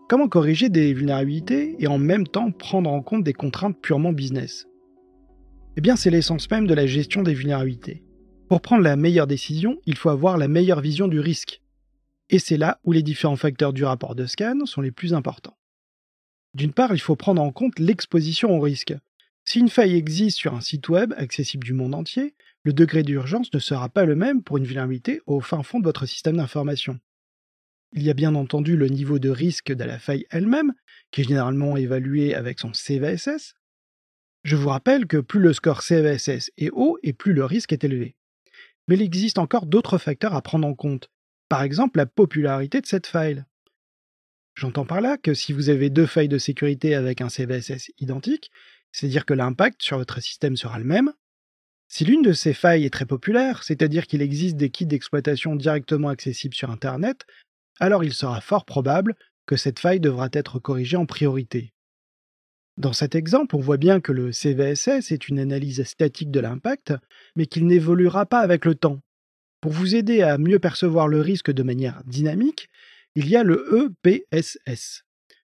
Comment 0.08 0.30
corriger 0.30 0.70
des 0.70 0.94
vulnérabilités 0.94 1.76
et 1.80 1.88
en 1.88 1.98
même 1.98 2.26
temps 2.26 2.52
prendre 2.52 2.90
en 2.90 3.02
compte 3.02 3.26
des 3.26 3.34
contraintes 3.34 3.82
purement 3.82 4.14
business? 4.14 4.66
Eh 5.76 5.82
bien, 5.82 5.98
c'est 5.98 6.10
l'essence 6.10 6.50
même 6.50 6.68
de 6.68 6.74
la 6.74 6.86
gestion 6.86 7.22
des 7.22 7.34
vulnérabilités. 7.34 8.02
Pour 8.48 8.62
prendre 8.62 8.84
la 8.84 8.96
meilleure 8.96 9.28
décision, 9.28 9.78
il 9.86 9.98
faut 9.98 10.10
avoir 10.10 10.38
la 10.38 10.48
meilleure 10.48 10.80
vision 10.80 11.10
du 11.10 11.20
risque. 11.20 11.63
Et 12.30 12.40
c'est 12.40 12.58
là 12.58 12.80
où 12.84 12.92
les 12.92 13.04
différents 13.04 13.36
facteurs 13.36 13.74
du 13.74 13.84
rapport 13.84 14.16
de 14.16 14.26
scan 14.26 14.66
sont 14.66 14.82
les 14.82 14.92
plus 14.92 15.14
importants. 15.14 15.58
D'une 16.54 16.74
part, 16.74 16.94
il 16.94 17.00
faut 17.00 17.16
prendre 17.16 17.42
en 17.42 17.52
compte 17.52 17.80
l'exposition 17.80 18.56
au 18.56 18.60
risque. 18.60 18.94
Si 19.46 19.60
une 19.60 19.70
faille 19.70 19.96
existe 19.96 20.38
sur 20.38 20.54
un 20.54 20.62
site 20.62 20.88
web 20.88 21.14
accessible 21.18 21.66
du 21.66 21.74
monde 21.74 21.96
entier, 21.96 22.36
le 22.64 22.74
degré 22.74 23.04
d'urgence 23.04 23.54
ne 23.54 23.60
sera 23.60 23.90
pas 23.90 24.06
le 24.06 24.16
même 24.16 24.42
pour 24.42 24.58
une 24.58 24.66
vulnérabilité 24.66 25.22
au 25.26 25.42
fin 25.42 25.64
fond 25.64 25.80
de 25.80 25.86
votre 25.86 26.06
système 26.06 26.38
d'information. 26.38 27.00
Il 27.92 28.04
y 28.04 28.10
a 28.10 28.14
bien 28.14 28.36
entendu 28.36 28.78
le 28.78 28.88
niveau 28.88 29.20
de 29.20 29.30
risque 29.30 29.72
de 29.72 29.84
la 29.84 30.00
faille 30.00 30.26
elle-même, 30.32 30.74
qui 31.12 31.22
est 31.22 31.26
généralement 31.26 31.76
évalué 31.76 32.34
avec 32.34 32.60
son 32.60 32.74
CVSS. 32.74 33.56
Je 34.44 34.56
vous 34.56 34.70
rappelle 34.70 35.08
que 35.08 35.18
plus 35.18 35.40
le 35.40 35.54
score 35.54 35.82
CVSS 35.84 36.52
est 36.58 36.72
haut 36.72 36.98
et 37.04 37.14
plus 37.14 37.34
le 37.34 37.46
risque 37.46 37.74
est 37.74 37.84
élevé. 37.84 38.16
Mais 38.88 38.96
il 38.96 39.02
existe 39.02 39.38
encore 39.38 39.66
d'autres 39.66 39.98
facteurs 39.98 40.34
à 40.34 40.42
prendre 40.42 40.68
en 40.68 40.74
compte, 40.74 41.10
par 41.54 41.62
exemple 41.62 42.00
la 42.00 42.08
popularité 42.08 42.82
de 42.82 42.88
cette 42.88 43.06
faille. 43.06 43.44
J'entends 44.56 44.88
par 44.88 45.02
là 45.02 45.18
que 45.18 45.36
si 45.36 45.54
vous 45.54 45.70
avez 45.70 45.92
deux 45.92 46.08
failles 46.08 46.28
de 46.28 46.40
sécurité 46.40 46.96
avec 46.96 47.22
un 47.22 47.30
CVSS 47.30 47.92
identique, 48.00 48.50
c'est-à-dire 48.92 49.24
que 49.24 49.36
l'impact 49.36 49.84
sur 49.84 50.00
votre 50.00 50.20
système 50.20 50.58
sera 50.58 50.80
le 50.80 50.84
même. 50.84 51.14
Si 51.88 52.06
l'une 52.06 52.24
de 52.24 52.34
ces 52.34 52.56
failles 52.56 52.86
est 52.86 52.90
très 52.90 53.06
populaire, 53.06 53.62
c'est-à-dire 53.62 54.08
qu'il 54.08 54.24
existe 54.24 54.58
des 54.58 54.72
kits 54.72 54.88
d'exploitation 54.88 55.56
directement 55.56 56.10
accessibles 56.10 56.56
sur 56.56 56.72
Internet, 56.72 57.24
alors 57.80 58.04
il 58.04 58.16
sera 58.16 58.42
fort 58.42 58.66
probable 58.66 59.14
que 59.46 59.56
cette 59.56 59.78
faille 59.78 60.00
devra 60.00 60.30
être 60.34 60.58
corrigée 60.58 60.98
en 60.98 61.06
priorité. 61.06 61.72
Dans 62.78 62.94
cet 62.94 63.14
exemple, 63.14 63.56
on 63.56 63.60
voit 63.60 63.78
bien 63.78 64.02
que 64.02 64.12
le 64.12 64.32
CVSS 64.32 65.12
est 65.12 65.30
une 65.30 65.38
analyse 65.38 65.84
statique 65.84 66.32
de 66.32 66.40
l'impact, 66.40 66.96
mais 67.36 67.46
qu'il 67.46 67.68
n'évoluera 67.68 68.26
pas 68.26 68.40
avec 68.40 68.66
le 68.66 68.74
temps. 68.74 69.02
Pour 69.64 69.72
vous 69.72 69.96
aider 69.96 70.22
à 70.22 70.38
mieux 70.38 70.60
percevoir 70.60 71.08
le 71.08 71.22
risque 71.22 71.50
de 71.50 71.64
manière 71.64 72.04
dynamique, 72.06 72.68
il 73.16 73.30
y 73.30 73.38
a 73.38 73.44
le 73.44 73.88
EPSS. 74.06 75.06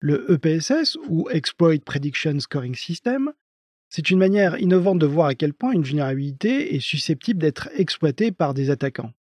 Le 0.00 0.33
EPSS, 0.33 0.97
ou 1.09 1.29
Exploit 1.29 1.79
Prediction 1.85 2.41
Scoring 2.41 2.75
System, 2.75 3.35
c'est 3.91 4.09
une 4.09 4.19
manière 4.19 4.59
innovante 4.59 4.99
de 4.99 5.05
voir 5.05 5.27
à 5.27 5.35
quel 5.35 5.53
point 5.53 5.73
une 5.73 5.83
vulnérabilité 5.83 6.75
est 6.75 6.81
susceptible 6.81 7.38
d'être 7.38 7.69
exploitée 7.77 8.33
par 8.33 8.55
des 8.55 8.71
attaquants. 8.71 9.12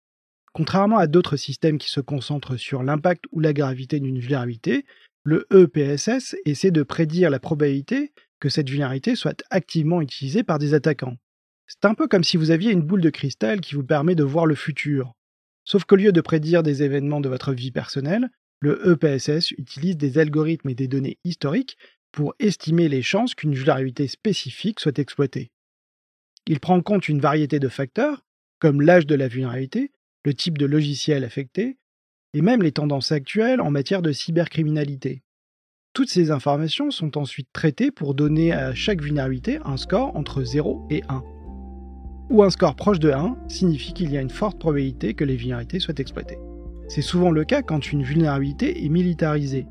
Contrairement 0.53 0.99
à 0.99 1.07
d'autres 1.07 1.35
systèmes 1.35 1.79
qui 1.79 1.89
se 1.89 1.99
concentrent 1.99 2.55
sur 2.55 2.81
l'impact 2.81 3.25
ou 3.33 3.41
la 3.41 3.51
gravité 3.51 3.99
d'une 3.99 4.19
vulnérabilité, 4.19 4.85
le 5.23 5.47
EPSS 5.51 6.37
essaie 6.45 6.71
de 6.71 6.83
prédire 6.83 7.29
la 7.29 7.41
probabilité 7.41 8.13
que 8.39 8.47
cette 8.47 8.69
vulnérabilité 8.69 9.17
soit 9.17 9.43
activement 9.49 9.99
utilisée 9.99 10.43
par 10.43 10.59
des 10.59 10.73
attaquants. 10.73 11.17
C'est 11.67 11.85
un 11.85 11.93
peu 11.93 12.07
comme 12.07 12.23
si 12.23 12.37
vous 12.37 12.51
aviez 12.51 12.71
une 12.71 12.81
boule 12.81 13.01
de 13.01 13.09
cristal 13.09 13.59
qui 13.61 13.75
vous 13.75 13.83
permet 13.83 14.15
de 14.15 14.23
voir 14.23 14.45
le 14.45 14.55
futur. 14.55 15.13
Sauf 15.65 15.83
qu'au 15.83 15.97
lieu 15.97 16.13
de 16.13 16.21
prédire 16.21 16.63
des 16.63 16.81
événements 16.81 17.19
de 17.19 17.27
votre 17.27 17.53
vie 17.53 17.71
personnelle, 17.71 18.29
le 18.61 18.93
EPSS 18.93 19.51
utilise 19.51 19.97
des 19.97 20.17
algorithmes 20.17 20.69
et 20.69 20.75
des 20.75 20.87
données 20.87 21.19
historiques 21.25 21.77
pour 22.11 22.33
estimer 22.39 22.87
les 22.87 23.01
chances 23.01 23.35
qu'une 23.35 23.53
vulnérabilité 23.53 24.07
spécifique 24.07 24.79
soit 24.79 24.97
exploitée. 24.97 25.51
Il 26.47 26.61
prend 26.61 26.77
en 26.77 26.81
compte 26.81 27.09
une 27.09 27.19
variété 27.19 27.59
de 27.59 27.67
facteurs, 27.67 28.25
comme 28.59 28.81
l'âge 28.81 29.05
de 29.05 29.15
la 29.15 29.27
vulnérabilité, 29.27 29.91
le 30.23 30.33
type 30.33 30.57
de 30.57 30.65
logiciel 30.65 31.25
affecté, 31.25 31.77
et 32.33 32.41
même 32.41 32.63
les 32.63 32.71
tendances 32.71 33.11
actuelles 33.11 33.61
en 33.61 33.71
matière 33.71 34.01
de 34.01 34.11
cybercriminalité. 34.11 35.21
Toutes 35.93 36.09
ces 36.09 36.31
informations 36.31 36.91
sont 36.91 37.17
ensuite 37.17 37.49
traitées 37.51 37.91
pour 37.91 38.13
donner 38.13 38.53
à 38.53 38.73
chaque 38.73 39.01
vulnérabilité 39.01 39.59
un 39.65 39.77
score 39.77 40.15
entre 40.15 40.43
0 40.43 40.87
et 40.89 41.03
1. 41.09 41.36
Ou 42.29 42.43
un 42.43 42.49
score 42.49 42.75
proche 42.75 42.99
de 42.99 43.11
1 43.11 43.37
signifie 43.47 43.93
qu'il 43.93 44.11
y 44.11 44.17
a 44.17 44.21
une 44.21 44.29
forte 44.29 44.59
probabilité 44.59 45.13
que 45.13 45.23
les 45.23 45.37
vulnérabilités 45.37 45.79
soient 45.79 45.93
exploitées. 45.97 46.39
C'est 46.89 47.01
souvent 47.01 47.31
le 47.31 47.45
cas 47.45 47.61
quand 47.61 47.91
une 47.91 48.03
vulnérabilité 48.03 48.85
est 48.85 48.89
militarisée. 48.89 49.65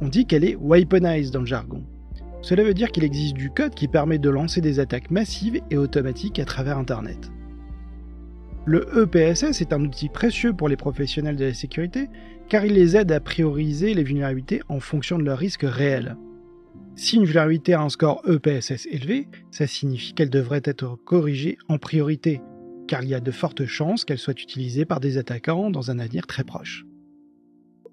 On 0.00 0.08
dit 0.08 0.26
qu'elle 0.26 0.44
est 0.44 0.56
weaponized 0.56 1.32
dans 1.32 1.40
le 1.40 1.46
jargon. 1.46 1.82
Cela 2.40 2.64
veut 2.64 2.74
dire 2.74 2.90
qu'il 2.90 3.04
existe 3.04 3.34
du 3.34 3.50
code 3.50 3.74
qui 3.74 3.88
permet 3.88 4.18
de 4.18 4.30
lancer 4.30 4.60
des 4.60 4.80
attaques 4.80 5.10
massives 5.10 5.60
et 5.70 5.76
automatiques 5.76 6.38
à 6.38 6.44
travers 6.44 6.78
Internet. 6.78 7.30
Le 8.64 8.86
EPSS 9.02 9.60
est 9.60 9.72
un 9.72 9.84
outil 9.84 10.08
précieux 10.08 10.52
pour 10.52 10.68
les 10.68 10.76
professionnels 10.76 11.36
de 11.36 11.46
la 11.46 11.54
sécurité 11.54 12.08
car 12.48 12.64
il 12.64 12.74
les 12.74 12.96
aide 12.96 13.12
à 13.12 13.20
prioriser 13.20 13.92
les 13.92 14.02
vulnérabilités 14.02 14.62
en 14.68 14.80
fonction 14.80 15.18
de 15.18 15.24
leurs 15.24 15.38
risques 15.38 15.66
réels. 15.66 16.16
Si 16.94 17.16
une 17.16 17.24
vulnérabilité 17.24 17.74
a 17.74 17.82
un 17.82 17.88
score 17.88 18.22
EPSS 18.28 18.86
élevé, 18.90 19.26
ça 19.50 19.66
signifie 19.66 20.12
qu'elle 20.12 20.30
devrait 20.30 20.62
être 20.64 20.96
corrigée 21.04 21.56
en 21.68 21.78
priorité, 21.78 22.42
car 22.86 23.02
il 23.02 23.08
y 23.08 23.14
a 23.14 23.20
de 23.20 23.30
fortes 23.30 23.64
chances 23.64 24.04
qu'elle 24.04 24.18
soit 24.18 24.40
utilisée 24.40 24.84
par 24.84 25.00
des 25.00 25.16
attaquants 25.16 25.70
dans 25.70 25.90
un 25.90 25.98
avenir 25.98 26.26
très 26.26 26.44
proche. 26.44 26.84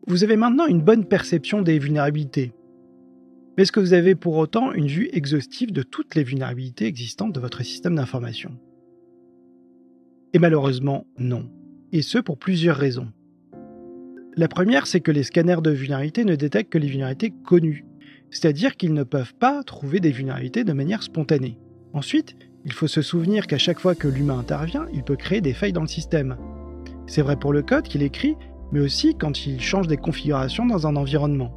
Vous 0.08 0.24
avez 0.24 0.36
maintenant 0.36 0.68
une 0.68 0.82
bonne 0.82 1.06
perception 1.06 1.62
des 1.62 1.80
vulnérabilités. 1.80 2.52
Mais 3.56 3.64
est-ce 3.64 3.72
que 3.72 3.80
vous 3.80 3.94
avez 3.94 4.16
pour 4.16 4.36
autant 4.36 4.74
une 4.74 4.88
vue 4.88 5.10
exhaustive 5.14 5.72
de 5.72 5.84
toutes 5.84 6.16
les 6.16 6.24
vulnérabilités 6.24 6.86
existantes 6.86 7.34
de 7.34 7.40
votre 7.40 7.64
système 7.64 7.96
d'information? 7.96 8.52
Et 10.34 10.40
malheureusement, 10.40 11.06
non. 11.18 11.50
Et 11.92 12.02
ce 12.02 12.18
pour 12.18 12.38
plusieurs 12.38 12.78
raisons. 12.78 13.12
La 14.36 14.48
première, 14.48 14.88
c'est 14.88 15.02
que 15.02 15.12
les 15.12 15.24
scanners 15.24 15.62
de 15.62 15.72
vulnérabilité 15.72 16.24
ne 16.24 16.36
détectent 16.36 16.72
que 16.72 16.78
les 16.78 16.88
vulnérabilités 16.88 17.34
connues, 17.44 17.86
c'est-à-dire 18.32 18.76
qu'ils 18.78 18.94
ne 18.94 19.04
peuvent 19.04 19.34
pas 19.34 19.64
trouver 19.64 20.00
des 20.00 20.12
vulnérabilités 20.12 20.64
de 20.64 20.74
manière 20.74 21.04
spontanée. 21.04 21.58
Ensuite, 21.94 22.36
il 22.66 22.74
faut 22.74 22.88
se 22.88 23.02
souvenir 23.02 23.48
qu'à 23.48 23.58
chaque 23.58 23.80
fois 23.80 23.96
que 23.96 24.08
l'humain 24.08 24.40
intervient, 24.40 24.86
il 24.94 25.04
peut 25.04 25.16
créer 25.16 25.42
des 25.42 25.54
failles 25.54 25.74
dans 25.74 25.82
le 25.82 25.88
système. 25.88 26.38
C'est 27.08 27.22
vrai 27.22 27.36
pour 27.36 27.54
le 27.54 27.62
code 27.62 27.88
qu'il 27.88 28.04
écrit, 28.04 28.36
mais 28.72 28.80
aussi 28.80 29.16
quand 29.16 29.46
il 29.46 29.60
change 29.62 29.88
des 29.88 29.98
configurations 29.98 30.66
dans 30.66 30.86
un 30.86 30.96
environnement. 30.96 31.54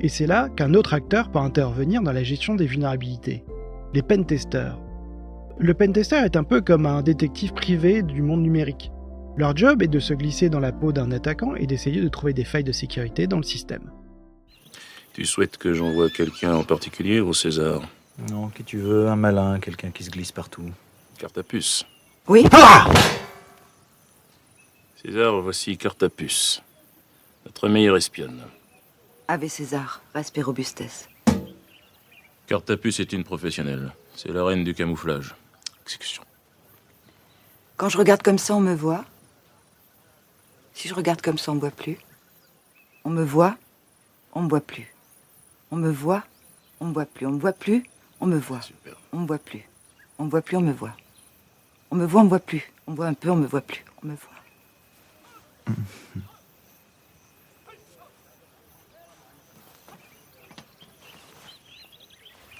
Et 0.00 0.08
c'est 0.08 0.26
là 0.26 0.48
qu'un 0.48 0.74
autre 0.74 0.94
acteur 0.94 1.30
peut 1.30 1.38
intervenir 1.38 2.02
dans 2.02 2.12
la 2.12 2.22
gestion 2.22 2.54
des 2.54 2.66
vulnérabilités, 2.66 3.44
les 3.94 4.02
pentesters. 4.02 4.78
Le 5.58 5.74
pentester 5.74 6.16
est 6.24 6.36
un 6.36 6.44
peu 6.44 6.60
comme 6.60 6.86
un 6.86 7.02
détective 7.02 7.52
privé 7.52 8.02
du 8.02 8.22
monde 8.22 8.42
numérique. 8.42 8.92
Leur 9.36 9.56
job 9.56 9.82
est 9.82 9.88
de 9.88 9.98
se 9.98 10.14
glisser 10.14 10.48
dans 10.48 10.60
la 10.60 10.72
peau 10.72 10.92
d'un 10.92 11.10
attaquant 11.10 11.54
et 11.54 11.66
d'essayer 11.66 12.00
de 12.00 12.08
trouver 12.08 12.32
des 12.32 12.44
failles 12.44 12.64
de 12.64 12.72
sécurité 12.72 13.26
dans 13.26 13.36
le 13.36 13.44
système. 13.44 13.90
Tu 15.12 15.24
souhaites 15.24 15.56
que 15.56 15.74
j'envoie 15.74 16.10
quelqu'un 16.10 16.54
en 16.54 16.64
particulier 16.64 17.20
au 17.20 17.32
César 17.32 17.82
Non, 18.30 18.48
qui 18.48 18.62
tu 18.64 18.78
veux, 18.78 19.08
un 19.08 19.16
malin, 19.16 19.58
quelqu'un 19.58 19.90
qui 19.90 20.04
se 20.04 20.10
glisse 20.10 20.32
partout. 20.32 20.70
Carte 21.18 21.38
à 21.38 21.42
puce. 21.42 21.84
Oui 22.28 22.44
Ah 22.52 22.88
César, 25.02 25.40
voici 25.40 25.76
carte 25.76 26.02
à 26.02 26.08
puce. 26.08 26.62
Notre 27.44 27.68
meilleure 27.68 27.96
espionne. 27.96 28.42
Ave 29.26 29.48
César, 29.48 30.00
respect 30.14 30.42
robustes. 30.42 31.08
Carte 32.46 32.70
à 32.70 32.76
puce 32.76 33.00
est 33.00 33.12
une 33.12 33.24
professionnelle. 33.24 33.92
C'est 34.14 34.32
la 34.32 34.44
reine 34.44 34.64
du 34.64 34.74
camouflage. 34.74 35.34
Exécution. 35.84 36.22
Quand 37.76 37.88
je 37.88 37.98
regarde 37.98 38.22
comme 38.22 38.38
ça, 38.38 38.54
on 38.54 38.60
me 38.60 38.74
voit. 38.74 39.04
Si 40.74 40.88
je 40.88 40.94
regarde 40.94 41.20
comme 41.22 41.38
ça, 41.38 41.52
on 41.52 41.56
me 41.56 41.60
voit 41.60 41.70
plus. 41.70 41.98
On 43.04 43.10
me 43.10 43.24
voit, 43.24 43.56
on 44.32 44.42
me 44.42 44.48
voit 44.48 44.60
plus. 44.60 44.94
On 45.70 45.76
me 45.76 45.90
voit, 45.90 46.24
on 46.80 46.86
me 46.86 46.92
voit 46.94 47.06
plus. 47.06 47.26
On 47.26 47.32
me 47.32 47.38
voit 47.38 47.52
plus, 47.52 47.84
on 48.20 48.26
me 48.26 48.38
voit. 48.38 48.62
Super. 48.62 48.94
On 49.12 49.18
me 49.18 49.26
voit 49.26 49.38
plus. 49.38 49.68
On 50.18 50.24
me 50.24 50.30
voit 50.30 50.42
plus, 50.42 50.56
on 50.56 50.62
me 50.62 50.72
voit. 50.72 50.96
On 51.90 51.96
me 51.96 52.06
voit, 52.06 52.20
on 52.22 52.24
me 52.24 52.28
voit 52.30 52.40
plus. 52.40 52.72
On 52.86 52.92
me 52.92 52.96
voit 52.96 53.06
un 53.06 53.14
peu, 53.14 53.30
on 53.30 53.36
me 53.36 53.46
voit 53.46 53.60
plus. 53.60 53.84
On 54.02 54.06
me 54.06 54.14
voit. 54.14 55.76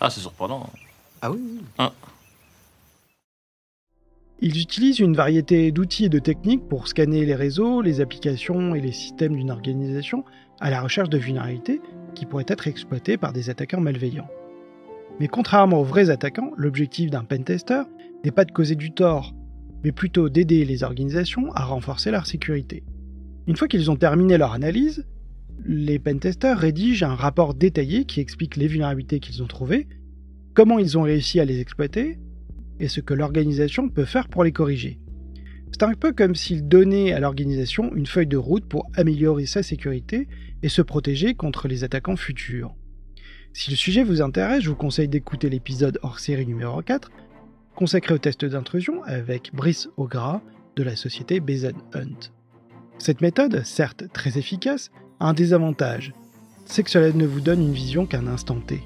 Ah, 0.01 0.11
c'est 0.11 0.21
surprenant. 0.21 0.71
Ah 1.23 1.31
oui 1.31 1.61
Ah. 1.79 1.93
Ils 4.41 4.61
utilisent 4.61 5.01
une 5.01 5.17
variété 5.17 5.73
d'outils 5.73 6.05
et 6.05 6.09
de 6.09 6.21
techniques 6.21 6.69
pour 6.69 6.87
scanner 6.87 7.25
les 7.25 7.35
réseaux, 7.35 7.83
les 7.83 8.01
applications 8.01 8.77
et 8.77 8.81
les 8.81 8.93
systèmes 8.93 9.35
d'une 9.35 9.51
organisation 9.51 10.25
à 10.61 10.71
la 10.71 10.81
recherche 10.81 11.11
de 11.11 11.19
vulnérabilités 11.19 11.81
qui 12.15 12.27
pourraient 12.27 12.45
être 12.49 12.67
exploitées 12.67 13.17
par 13.17 13.33
des 13.33 13.51
attaquants 13.51 13.81
malveillants. 13.81 14.29
Mais 15.21 15.29
contrairement 15.29 15.81
aux 15.81 15.85
vrais 15.85 16.11
attaquants, 16.11 16.53
l'objectif 16.57 17.11
d'un 17.11 17.25
pentester 17.25 17.83
n'est 18.25 18.31
pas 18.31 18.45
de 18.45 18.53
causer 18.53 18.75
du 18.75 18.93
tort, 18.93 19.35
mais 19.85 19.93
plutôt 19.93 20.29
d'aider 20.29 20.65
les 20.65 20.83
organisations 20.83 21.53
à 21.53 21.65
renforcer 21.65 22.11
leur 22.11 22.27
sécurité. 22.27 22.85
Une 23.47 23.57
fois 23.57 23.69
qu'ils 23.69 23.91
ont 23.91 23.97
terminé 23.97 24.37
leur 24.37 24.53
analyse, 24.53 25.07
les 25.65 25.99
pentesters 25.99 26.59
rédigent 26.59 27.05
un 27.05 27.15
rapport 27.15 27.55
détaillé 27.55 28.05
qui 28.05 28.21
explique 28.21 28.57
les 28.57 28.69
vulnérabilités 28.69 29.21
qu'ils 29.21 29.43
ont 29.43 29.47
trouvées, 29.47 29.89
comment 30.55 30.79
ils 30.79 30.99
ont 30.99 31.03
réussi 31.03 31.41
à 31.41 31.45
les 31.45 31.61
exploiter, 31.61 32.19
et 32.81 32.89
ce 32.89 33.01
que 33.01 33.15
l'organisation 33.15 33.89
peut 33.89 34.05
faire 34.05 34.29
pour 34.29 34.45
les 34.45 34.53
corriger. 34.53 35.01
C'est 35.73 35.83
un 35.83 35.93
peu 35.93 36.13
comme 36.13 36.35
s'ils 36.35 36.67
donnaient 36.67 37.13
à 37.13 37.21
l'organisation 37.21 37.95
une 37.95 38.07
feuille 38.07 38.27
de 38.27 38.37
route 38.37 38.65
pour 38.65 38.87
améliorer 38.95 39.47
sa 39.47 39.63
sécurité 39.63 40.29
et 40.63 40.69
se 40.69 40.83
protéger 40.83 41.35
contre 41.35 41.69
les 41.69 41.85
attaquants 41.85 42.17
futurs. 42.17 42.75
Si 43.53 43.71
le 43.71 43.77
sujet 43.77 44.03
vous 44.03 44.23
intéresse, 44.23 44.63
je 44.63 44.71
vous 44.71 44.77
conseille 44.77 45.09
d'écouter 45.09 45.49
l'épisode 45.49 45.99
hors 46.03 46.21
série 46.21 46.47
numéro 46.47 46.83
4, 46.83 47.11
consacré 47.75 48.15
au 48.15 48.19
test 48.19 48.45
d'intrusion 48.45 49.03
avec 49.05 49.51
Brice 49.55 49.89
Ogras 49.97 50.41
de 50.77 50.83
la 50.83 50.97
société 50.97 51.41
BZ 51.41 51.73
Hunt. 51.95 52.31
Cette 52.99 53.21
méthode, 53.21 53.65
certes 53.65 54.05
très 54.13 54.39
efficace, 54.39 54.91
a 55.21 55.29
un 55.29 55.35
désavantage, 55.35 56.13
c'est 56.65 56.83
que 56.83 56.91
cela 56.91 57.13
ne 57.13 57.27
vous 57.27 57.41
donne 57.41 57.63
une 57.63 57.73
vision 57.73 58.07
qu'un 58.07 58.27
instant 58.27 58.61
T. 58.61 58.81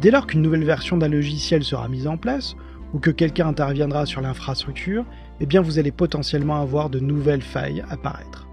Dès 0.00 0.10
lors 0.10 0.26
qu'une 0.26 0.42
nouvelle 0.42 0.64
version 0.64 0.96
d'un 0.96 1.08
logiciel 1.08 1.64
sera 1.64 1.88
mise 1.88 2.06
en 2.06 2.16
place, 2.16 2.54
ou 2.94 2.98
que 2.98 3.10
quelqu'un 3.10 3.48
interviendra 3.48 4.06
sur 4.06 4.20
l'infrastructure, 4.20 5.04
eh 5.40 5.46
bien 5.46 5.60
vous 5.60 5.78
allez 5.78 5.92
potentiellement 5.92 6.60
avoir 6.60 6.90
de 6.90 7.00
nouvelles 7.00 7.42
failles 7.42 7.84
apparaître. 7.90 8.48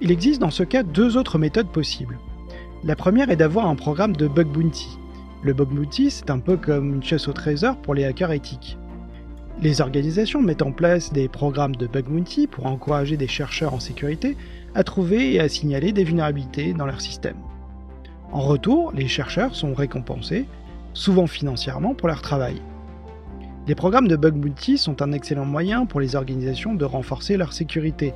Il 0.00 0.10
existe 0.10 0.40
dans 0.40 0.50
ce 0.50 0.62
cas 0.62 0.82
deux 0.82 1.16
autres 1.16 1.38
méthodes 1.38 1.70
possibles. 1.70 2.18
La 2.84 2.96
première 2.96 3.30
est 3.30 3.36
d'avoir 3.36 3.66
un 3.66 3.74
programme 3.74 4.14
de 4.14 4.28
bug 4.28 4.48
bounty. 4.48 4.98
Le 5.42 5.54
bug 5.54 5.68
bounty, 5.68 6.10
c'est 6.10 6.30
un 6.30 6.38
peu 6.38 6.56
comme 6.56 6.94
une 6.94 7.02
chasse 7.02 7.28
au 7.28 7.32
trésor 7.32 7.76
pour 7.76 7.94
les 7.94 8.04
hackers 8.04 8.32
éthiques. 8.32 8.78
Les 9.62 9.80
organisations 9.80 10.42
mettent 10.42 10.62
en 10.62 10.72
place 10.72 11.12
des 11.12 11.28
programmes 11.28 11.76
de 11.76 11.86
bug 11.86 12.04
bounty 12.04 12.46
pour 12.46 12.66
encourager 12.66 13.16
des 13.16 13.26
chercheurs 13.26 13.72
en 13.72 13.80
sécurité 13.80 14.36
à 14.74 14.84
trouver 14.84 15.32
et 15.32 15.40
à 15.40 15.48
signaler 15.48 15.92
des 15.92 16.04
vulnérabilités 16.04 16.74
dans 16.74 16.84
leur 16.84 17.00
système. 17.00 17.38
En 18.32 18.40
retour, 18.40 18.92
les 18.92 19.08
chercheurs 19.08 19.54
sont 19.54 19.72
récompensés, 19.72 20.44
souvent 20.92 21.26
financièrement, 21.26 21.94
pour 21.94 22.08
leur 22.08 22.20
travail. 22.20 22.60
Les 23.66 23.74
programmes 23.74 24.06
de 24.06 24.14
bug 24.14 24.34
bounty 24.34 24.78
sont 24.78 25.02
un 25.02 25.10
excellent 25.10 25.44
moyen 25.44 25.86
pour 25.86 25.98
les 25.98 26.14
organisations 26.14 26.74
de 26.74 26.84
renforcer 26.84 27.36
leur 27.36 27.52
sécurité. 27.52 28.14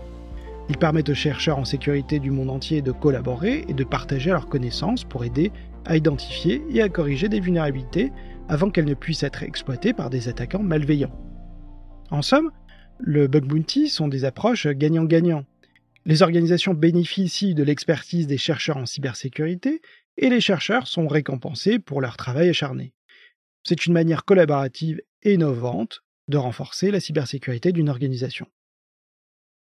Ils 0.68 0.78
permettent 0.78 1.08
aux 1.08 1.14
chercheurs 1.14 1.58
en 1.58 1.64
sécurité 1.64 2.20
du 2.20 2.30
monde 2.30 2.50
entier 2.50 2.82
de 2.82 2.92
collaborer 2.92 3.64
et 3.66 3.74
de 3.74 3.82
partager 3.82 4.30
leurs 4.30 4.48
connaissances 4.48 5.02
pour 5.02 5.24
aider 5.24 5.50
à 5.84 5.96
identifier 5.96 6.62
et 6.70 6.82
à 6.82 6.88
corriger 6.88 7.28
des 7.28 7.40
vulnérabilités 7.40 8.12
avant 8.48 8.70
qu'elles 8.70 8.84
ne 8.84 8.94
puissent 8.94 9.24
être 9.24 9.42
exploitées 9.42 9.92
par 9.92 10.08
des 10.08 10.28
attaquants 10.28 10.62
malveillants. 10.62 11.18
En 12.12 12.22
somme, 12.22 12.52
le 13.00 13.26
bug 13.26 13.44
bounty 13.44 13.88
sont 13.88 14.06
des 14.06 14.24
approches 14.24 14.68
gagnant-gagnant. 14.68 15.44
Les 16.06 16.22
organisations 16.22 16.74
bénéficient 16.74 17.56
de 17.56 17.64
l'expertise 17.64 18.28
des 18.28 18.38
chercheurs 18.38 18.76
en 18.76 18.86
cybersécurité 18.86 19.82
et 20.16 20.30
les 20.30 20.40
chercheurs 20.40 20.86
sont 20.86 21.08
récompensés 21.08 21.80
pour 21.80 22.00
leur 22.00 22.16
travail 22.16 22.50
acharné. 22.50 22.92
C'est 23.64 23.86
une 23.86 23.92
manière 23.92 24.24
collaborative 24.24 25.00
innovante 25.24 26.02
de 26.28 26.36
renforcer 26.36 26.90
la 26.90 27.00
cybersécurité 27.00 27.72
d'une 27.72 27.88
organisation. 27.88 28.46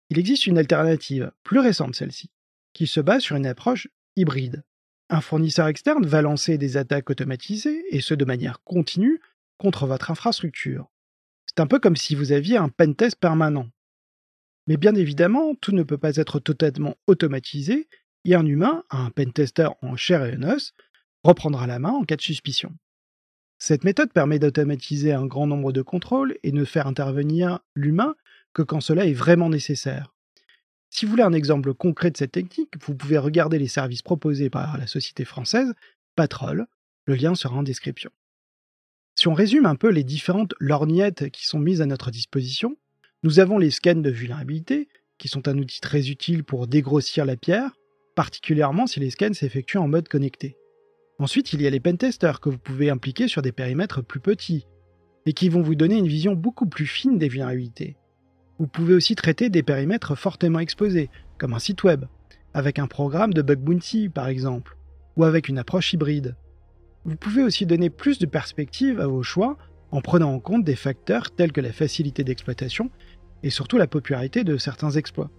Il 0.09 0.19
existe 0.19 0.47
une 0.47 0.57
alternative, 0.57 1.31
plus 1.43 1.59
récente 1.59 1.95
celle-ci, 1.95 2.29
qui 2.73 2.87
se 2.87 2.99
base 2.99 3.23
sur 3.23 3.35
une 3.35 3.47
approche 3.47 3.87
hybride. 4.15 4.63
Un 5.09 5.21
fournisseur 5.21 5.67
externe 5.67 6.05
va 6.05 6.21
lancer 6.21 6.57
des 6.57 6.77
attaques 6.77 7.09
automatisées, 7.09 7.83
et 7.89 8.01
ce 8.01 8.13
de 8.13 8.25
manière 8.25 8.63
continue, 8.63 9.21
contre 9.57 9.87
votre 9.87 10.11
infrastructure. 10.11 10.91
C'est 11.45 11.61
un 11.61 11.67
peu 11.67 11.79
comme 11.79 11.95
si 11.95 12.15
vous 12.15 12.31
aviez 12.31 12.57
un 12.57 12.69
pentest 12.69 13.17
permanent. 13.17 13.69
Mais 14.67 14.77
bien 14.77 14.95
évidemment, 14.95 15.55
tout 15.55 15.71
ne 15.71 15.83
peut 15.83 15.97
pas 15.97 16.15
être 16.17 16.39
totalement 16.39 16.95
automatisé, 17.07 17.87
et 18.25 18.35
un 18.35 18.45
humain, 18.45 18.83
un 18.89 19.11
pentester 19.11 19.69
en 19.81 19.95
chair 19.95 20.25
et 20.25 20.35
en 20.35 20.43
os, 20.43 20.73
reprendra 21.23 21.67
la 21.67 21.79
main 21.79 21.91
en 21.91 22.03
cas 22.03 22.15
de 22.15 22.21
suspicion. 22.21 22.75
Cette 23.67 23.83
méthode 23.83 24.13
permet 24.13 24.37
d'automatiser 24.37 25.11
un 25.11 25.25
grand 25.25 25.47
nombre 25.47 25.71
de 25.71 25.81
contrôles 25.81 26.37
et 26.43 26.51
ne 26.51 26.65
faire 26.65 26.85
intervenir 26.85 27.61
l'humain 27.73 28.13
que 28.53 28.61
quand 28.61 28.79
cela 28.79 29.07
est 29.07 29.13
vraiment 29.13 29.49
nécessaire. 29.49 30.13
Si 30.91 31.03
vous 31.03 31.09
voulez 31.09 31.23
un 31.23 31.33
exemple 31.33 31.73
concret 31.73 32.11
de 32.11 32.17
cette 32.17 32.33
technique, 32.33 32.75
vous 32.85 32.93
pouvez 32.93 33.17
regarder 33.17 33.57
les 33.57 33.67
services 33.67 34.03
proposés 34.03 34.51
par 34.51 34.77
la 34.77 34.85
société 34.85 35.25
française 35.25 35.73
Patrol, 36.15 36.67
le 37.05 37.15
lien 37.15 37.33
sera 37.33 37.55
en 37.55 37.63
description. 37.63 38.11
Si 39.15 39.27
on 39.27 39.33
résume 39.33 39.65
un 39.65 39.75
peu 39.75 39.89
les 39.89 40.03
différentes 40.03 40.53
lorgnettes 40.59 41.31
qui 41.31 41.47
sont 41.47 41.57
mises 41.57 41.81
à 41.81 41.87
notre 41.87 42.11
disposition, 42.11 42.77
nous 43.23 43.39
avons 43.39 43.57
les 43.57 43.71
scans 43.71 43.95
de 43.95 44.11
vulnérabilité, 44.11 44.89
qui 45.17 45.27
sont 45.27 45.47
un 45.47 45.57
outil 45.57 45.81
très 45.81 46.11
utile 46.11 46.43
pour 46.43 46.67
dégrossir 46.67 47.25
la 47.25 47.35
pierre, 47.35 47.71
particulièrement 48.13 48.85
si 48.85 48.99
les 48.99 49.09
scans 49.09 49.33
s'effectuent 49.33 49.79
en 49.79 49.87
mode 49.87 50.07
connecté. 50.07 50.55
Ensuite, 51.17 51.53
il 51.53 51.61
y 51.61 51.67
a 51.67 51.69
les 51.69 51.79
pentesters 51.79 52.41
que 52.41 52.49
vous 52.49 52.57
pouvez 52.57 52.89
impliquer 52.89 53.27
sur 53.27 53.41
des 53.41 53.53
périmètres 53.53 54.03
plus 54.03 54.19
petits 54.19 54.67
et 55.25 55.33
qui 55.33 55.47
vont 55.49 55.61
vous 55.61 55.75
donner 55.75 55.97
une 55.97 56.07
vision 56.07 56.33
beaucoup 56.33 56.65
plus 56.65 56.85
fine 56.85 57.17
des 57.17 57.29
vulnérabilités. 57.29 57.95
Vous 58.59 58.67
pouvez 58.67 58.93
aussi 58.93 59.15
traiter 59.15 59.49
des 59.49 59.63
périmètres 59.63 60.15
fortement 60.15 60.59
exposés, 60.59 61.09
comme 61.37 61.53
un 61.53 61.59
site 61.59 61.83
web, 61.83 62.05
avec 62.53 62.79
un 62.79 62.87
programme 62.87 63.33
de 63.33 63.41
bug 63.41 63.59
bounty 63.59 64.09
par 64.09 64.27
exemple, 64.27 64.77
ou 65.15 65.23
avec 65.23 65.47
une 65.47 65.57
approche 65.57 65.93
hybride. 65.93 66.35
Vous 67.05 67.15
pouvez 67.15 67.43
aussi 67.43 67.65
donner 67.65 67.89
plus 67.89 68.19
de 68.19 68.25
perspective 68.25 68.99
à 68.99 69.07
vos 69.07 69.23
choix 69.23 69.57
en 69.91 70.01
prenant 70.01 70.33
en 70.33 70.39
compte 70.39 70.63
des 70.63 70.75
facteurs 70.75 71.31
tels 71.31 71.51
que 71.51 71.61
la 71.61 71.71
facilité 71.71 72.23
d'exploitation 72.23 72.89
et 73.43 73.49
surtout 73.49 73.77
la 73.77 73.87
popularité 73.87 74.43
de 74.43 74.57
certains 74.57 74.91
exploits. 74.91 75.31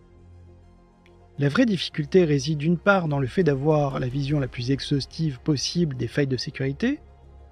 La 1.38 1.50
vraie 1.50 1.66
difficulté 1.66 2.24
réside 2.24 2.56
d'une 2.58 2.78
part 2.78 3.08
dans 3.08 3.18
le 3.18 3.26
fait 3.26 3.44
d'avoir 3.44 4.00
la 4.00 4.08
vision 4.08 4.40
la 4.40 4.48
plus 4.48 4.70
exhaustive 4.70 5.38
possible 5.40 5.94
des 5.94 6.08
failles 6.08 6.26
de 6.26 6.38
sécurité, 6.38 6.98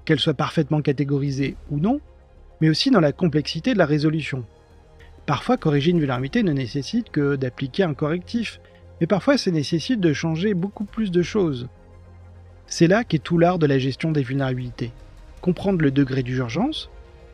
qu'elles 0.07 0.21
soient 0.21 0.33
parfaitement 0.33 0.81
catégorisées 0.81 1.57
ou 1.71 1.79
non, 1.79 2.01
mais 2.63 2.71
aussi 2.71 2.91
dans 2.91 3.01
la 3.01 3.13
complexité 3.13 3.75
de 3.75 3.79
la 3.79 3.85
résolution. 3.85 4.47
Parfois, 5.27 5.59
corriger 5.59 5.91
une 5.91 5.99
vulnérabilité 5.99 6.43
ne 6.43 6.53
nécessite 6.53 7.11
que 7.11 7.37
d'appliquer 7.37 7.83
un 7.83 7.93
correctif, 7.93 8.59
mais 9.01 9.07
parfois 9.07 9.37
ça 9.37 9.51
nécessite 9.51 10.01
de 10.01 10.15
changer 10.15 10.55
beaucoup 10.55 10.85
plus 10.85 11.11
de 11.11 11.23
choses. 11.23 11.69
C'est 12.67 12.87
là 12.87 13.05
qu'est 13.05 13.23
tout 13.23 13.37
l'art 13.37 13.59
de 13.59 13.67
la 13.67 13.79
gestion 13.79 14.13
des 14.13 14.23
vulnérabilités. 14.23 14.93
Comprendre 15.43 15.83
le 15.83 15.91
degré 15.91 16.23
d'urgence, 16.23 16.89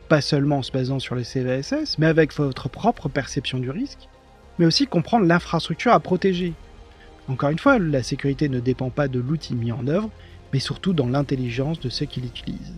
pas 0.09 0.19
seulement 0.19 0.57
en 0.57 0.63
se 0.63 0.73
basant 0.73 0.99
sur 0.99 1.15
le 1.15 1.23
CVSS, 1.23 1.97
mais 1.97 2.07
avec 2.07 2.33
votre 2.33 2.67
propre 2.67 3.07
perception 3.07 3.57
du 3.57 3.69
risque, 3.69 4.09
mais 4.59 4.65
aussi 4.65 4.87
comprendre 4.87 5.25
l'infrastructure 5.25 5.93
à 5.93 5.99
protéger. 5.99 6.53
Encore 7.27 7.49
une 7.49 7.59
fois, 7.59 7.79
la 7.79 8.03
sécurité 8.03 8.49
ne 8.49 8.59
dépend 8.59 8.89
pas 8.89 9.07
de 9.07 9.19
l'outil 9.19 9.55
mis 9.55 9.71
en 9.71 9.87
œuvre, 9.87 10.09
mais 10.53 10.59
surtout 10.59 10.93
dans 10.93 11.07
l'intelligence 11.07 11.79
de 11.79 11.89
ceux 11.89 12.05
qui 12.05 12.21
l'utilisent. 12.21 12.75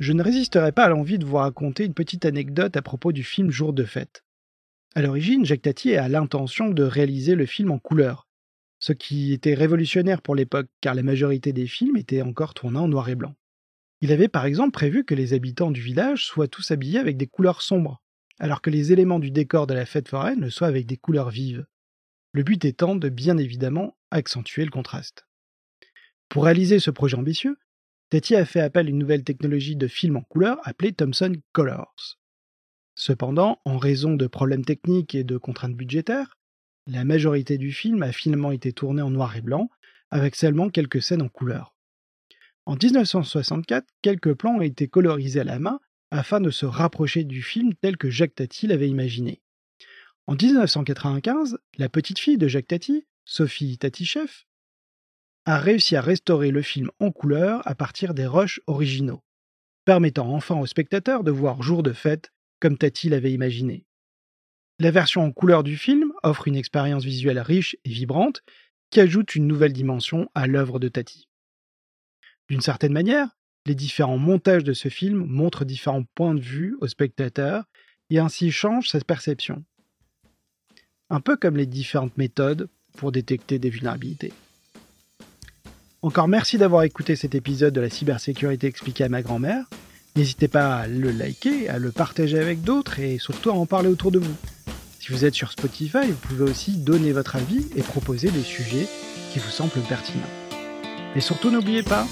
Je 0.00 0.12
ne 0.12 0.22
résisterai 0.22 0.72
pas 0.72 0.84
à 0.84 0.88
l'envie 0.88 1.18
de 1.18 1.24
vous 1.24 1.36
raconter 1.36 1.84
une 1.84 1.94
petite 1.94 2.24
anecdote 2.24 2.76
à 2.76 2.82
propos 2.82 3.12
du 3.12 3.24
film 3.24 3.50
Jour 3.50 3.72
de 3.72 3.84
fête. 3.84 4.24
À 4.94 5.02
l'origine, 5.02 5.44
Jacques 5.44 5.62
Tati 5.62 5.96
a 5.96 6.08
l'intention 6.08 6.70
de 6.70 6.82
réaliser 6.82 7.34
le 7.34 7.46
film 7.46 7.70
en 7.70 7.78
couleur, 7.78 8.26
ce 8.78 8.92
qui 8.92 9.32
était 9.32 9.54
révolutionnaire 9.54 10.22
pour 10.22 10.34
l'époque 10.34 10.68
car 10.80 10.94
la 10.94 11.02
majorité 11.02 11.52
des 11.52 11.66
films 11.66 11.96
étaient 11.96 12.22
encore 12.22 12.54
tournés 12.54 12.78
en 12.78 12.88
noir 12.88 13.08
et 13.08 13.14
blanc. 13.14 13.34
Il 14.00 14.12
avait 14.12 14.28
par 14.28 14.46
exemple 14.46 14.70
prévu 14.70 15.04
que 15.04 15.14
les 15.14 15.32
habitants 15.32 15.72
du 15.72 15.80
village 15.80 16.24
soient 16.24 16.48
tous 16.48 16.70
habillés 16.70 17.00
avec 17.00 17.16
des 17.16 17.26
couleurs 17.26 17.62
sombres, 17.62 18.00
alors 18.38 18.62
que 18.62 18.70
les 18.70 18.92
éléments 18.92 19.18
du 19.18 19.30
décor 19.30 19.66
de 19.66 19.74
la 19.74 19.86
fête 19.86 20.08
foraine 20.08 20.40
le 20.40 20.50
soient 20.50 20.68
avec 20.68 20.86
des 20.86 20.96
couleurs 20.96 21.30
vives. 21.30 21.66
Le 22.32 22.42
but 22.42 22.64
étant 22.64 22.94
de 22.94 23.08
bien 23.08 23.38
évidemment 23.38 23.96
accentuer 24.10 24.64
le 24.64 24.70
contraste. 24.70 25.26
Pour 26.28 26.44
réaliser 26.44 26.78
ce 26.78 26.90
projet 26.90 27.16
ambitieux, 27.16 27.56
Tati 28.10 28.36
a 28.36 28.44
fait 28.44 28.60
appel 28.60 28.86
à 28.86 28.90
une 28.90 28.98
nouvelle 28.98 29.24
technologie 29.24 29.76
de 29.76 29.86
film 29.86 30.16
en 30.16 30.22
couleur 30.22 30.58
appelée 30.64 30.92
Thomson 30.92 31.32
Colors. 31.52 32.18
Cependant, 32.94 33.60
en 33.64 33.78
raison 33.78 34.14
de 34.14 34.26
problèmes 34.26 34.64
techniques 34.64 35.14
et 35.14 35.24
de 35.24 35.36
contraintes 35.36 35.76
budgétaires, 35.76 36.36
la 36.86 37.04
majorité 37.04 37.58
du 37.58 37.70
film 37.70 38.02
a 38.02 38.12
finalement 38.12 38.50
été 38.50 38.72
tournée 38.72 39.02
en 39.02 39.10
noir 39.10 39.36
et 39.36 39.42
blanc, 39.42 39.68
avec 40.10 40.36
seulement 40.36 40.70
quelques 40.70 41.02
scènes 41.02 41.22
en 41.22 41.28
couleur. 41.28 41.74
En 42.64 42.76
1964, 42.76 43.86
quelques 44.02 44.34
plans 44.34 44.56
ont 44.56 44.62
été 44.62 44.88
colorisés 44.88 45.40
à 45.40 45.44
la 45.44 45.58
main 45.58 45.80
afin 46.10 46.40
de 46.40 46.50
se 46.50 46.66
rapprocher 46.66 47.24
du 47.24 47.42
film 47.42 47.74
tel 47.74 47.96
que 47.96 48.10
Jacques 48.10 48.34
Tati 48.34 48.66
l'avait 48.66 48.88
imaginé. 48.88 49.40
En 50.26 50.34
1995, 50.34 51.58
la 51.78 51.88
petite 51.88 52.18
fille 52.18 52.38
de 52.38 52.48
Jacques 52.48 52.68
Tati, 52.68 53.06
Sophie 53.24 53.78
Tatichev, 53.78 54.30
a 55.46 55.58
réussi 55.58 55.96
à 55.96 56.02
restaurer 56.02 56.50
le 56.50 56.62
film 56.62 56.90
en 57.00 57.10
couleur 57.10 57.66
à 57.66 57.74
partir 57.74 58.12
des 58.12 58.26
rushs 58.26 58.60
originaux, 58.66 59.22
permettant 59.84 60.30
enfin 60.34 60.56
aux 60.58 60.66
spectateurs 60.66 61.24
de 61.24 61.30
voir 61.30 61.62
jour 61.62 61.82
de 61.82 61.92
fête 61.92 62.32
comme 62.60 62.76
Tati 62.76 63.08
l'avait 63.08 63.32
imaginé. 63.32 63.86
La 64.78 64.90
version 64.90 65.24
en 65.24 65.32
couleur 65.32 65.62
du 65.62 65.76
film 65.76 66.12
offre 66.22 66.46
une 66.48 66.56
expérience 66.56 67.04
visuelle 67.04 67.40
riche 67.40 67.76
et 67.84 67.90
vibrante 67.90 68.42
qui 68.90 69.00
ajoute 69.00 69.34
une 69.34 69.46
nouvelle 69.46 69.72
dimension 69.72 70.30
à 70.34 70.46
l'œuvre 70.46 70.78
de 70.78 70.88
Tati. 70.88 71.28
D'une 72.48 72.60
certaine 72.60 72.92
manière, 72.92 73.36
les 73.66 73.74
différents 73.74 74.18
montages 74.18 74.64
de 74.64 74.72
ce 74.72 74.88
film 74.88 75.24
montrent 75.26 75.64
différents 75.64 76.04
points 76.14 76.34
de 76.34 76.40
vue 76.40 76.76
au 76.80 76.86
spectateur 76.86 77.64
et 78.10 78.18
ainsi 78.18 78.50
changent 78.50 78.88
sa 78.88 79.00
perception. 79.00 79.64
Un 81.10 81.20
peu 81.20 81.36
comme 81.36 81.56
les 81.56 81.66
différentes 81.66 82.16
méthodes 82.16 82.68
pour 82.96 83.12
détecter 83.12 83.58
des 83.58 83.70
vulnérabilités. 83.70 84.32
Encore 86.00 86.28
merci 86.28 86.58
d'avoir 86.58 86.84
écouté 86.84 87.16
cet 87.16 87.34
épisode 87.34 87.74
de 87.74 87.80
la 87.80 87.90
cybersécurité 87.90 88.66
expliquée 88.66 89.04
à 89.04 89.08
ma 89.08 89.22
grand-mère. 89.22 89.66
N'hésitez 90.16 90.48
pas 90.48 90.76
à 90.76 90.86
le 90.86 91.10
liker, 91.10 91.68
à 91.68 91.78
le 91.78 91.92
partager 91.92 92.38
avec 92.38 92.62
d'autres 92.62 92.98
et 93.00 93.18
surtout 93.18 93.50
à 93.50 93.54
en 93.54 93.66
parler 93.66 93.88
autour 93.88 94.10
de 94.10 94.18
vous. 94.18 94.36
Si 95.00 95.12
vous 95.12 95.24
êtes 95.24 95.34
sur 95.34 95.50
Spotify, 95.50 96.06
vous 96.06 96.28
pouvez 96.28 96.50
aussi 96.50 96.76
donner 96.76 97.12
votre 97.12 97.36
avis 97.36 97.66
et 97.76 97.82
proposer 97.82 98.30
des 98.30 98.42
sujets 98.42 98.86
qui 99.32 99.38
vous 99.38 99.50
semblent 99.50 99.80
pertinents. 99.88 100.22
Et 101.16 101.20
surtout 101.20 101.50
n'oubliez 101.50 101.82
pas, 101.82 102.06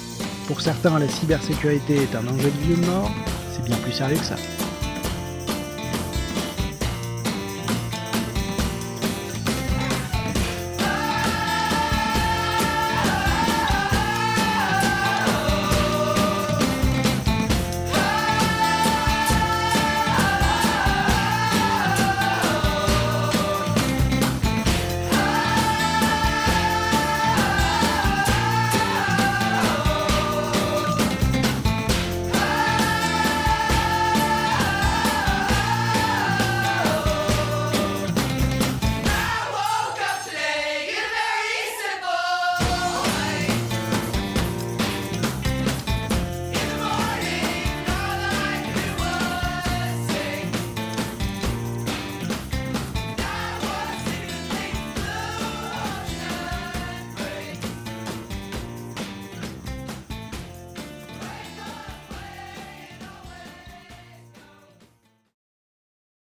Pour 0.47 0.61
certains, 0.61 0.99
la 0.99 1.09
cybersécurité 1.09 2.03
est 2.03 2.15
un 2.15 2.27
enjeu 2.29 2.51
de 2.51 2.65
vie 2.65 2.75
ou 2.75 2.77
de 2.77 2.87
mort, 2.87 3.11
c'est 3.53 3.65
bien 3.65 3.77
plus 3.79 3.93
sérieux 3.93 4.17
que 4.17 4.25
ça. 4.25 4.37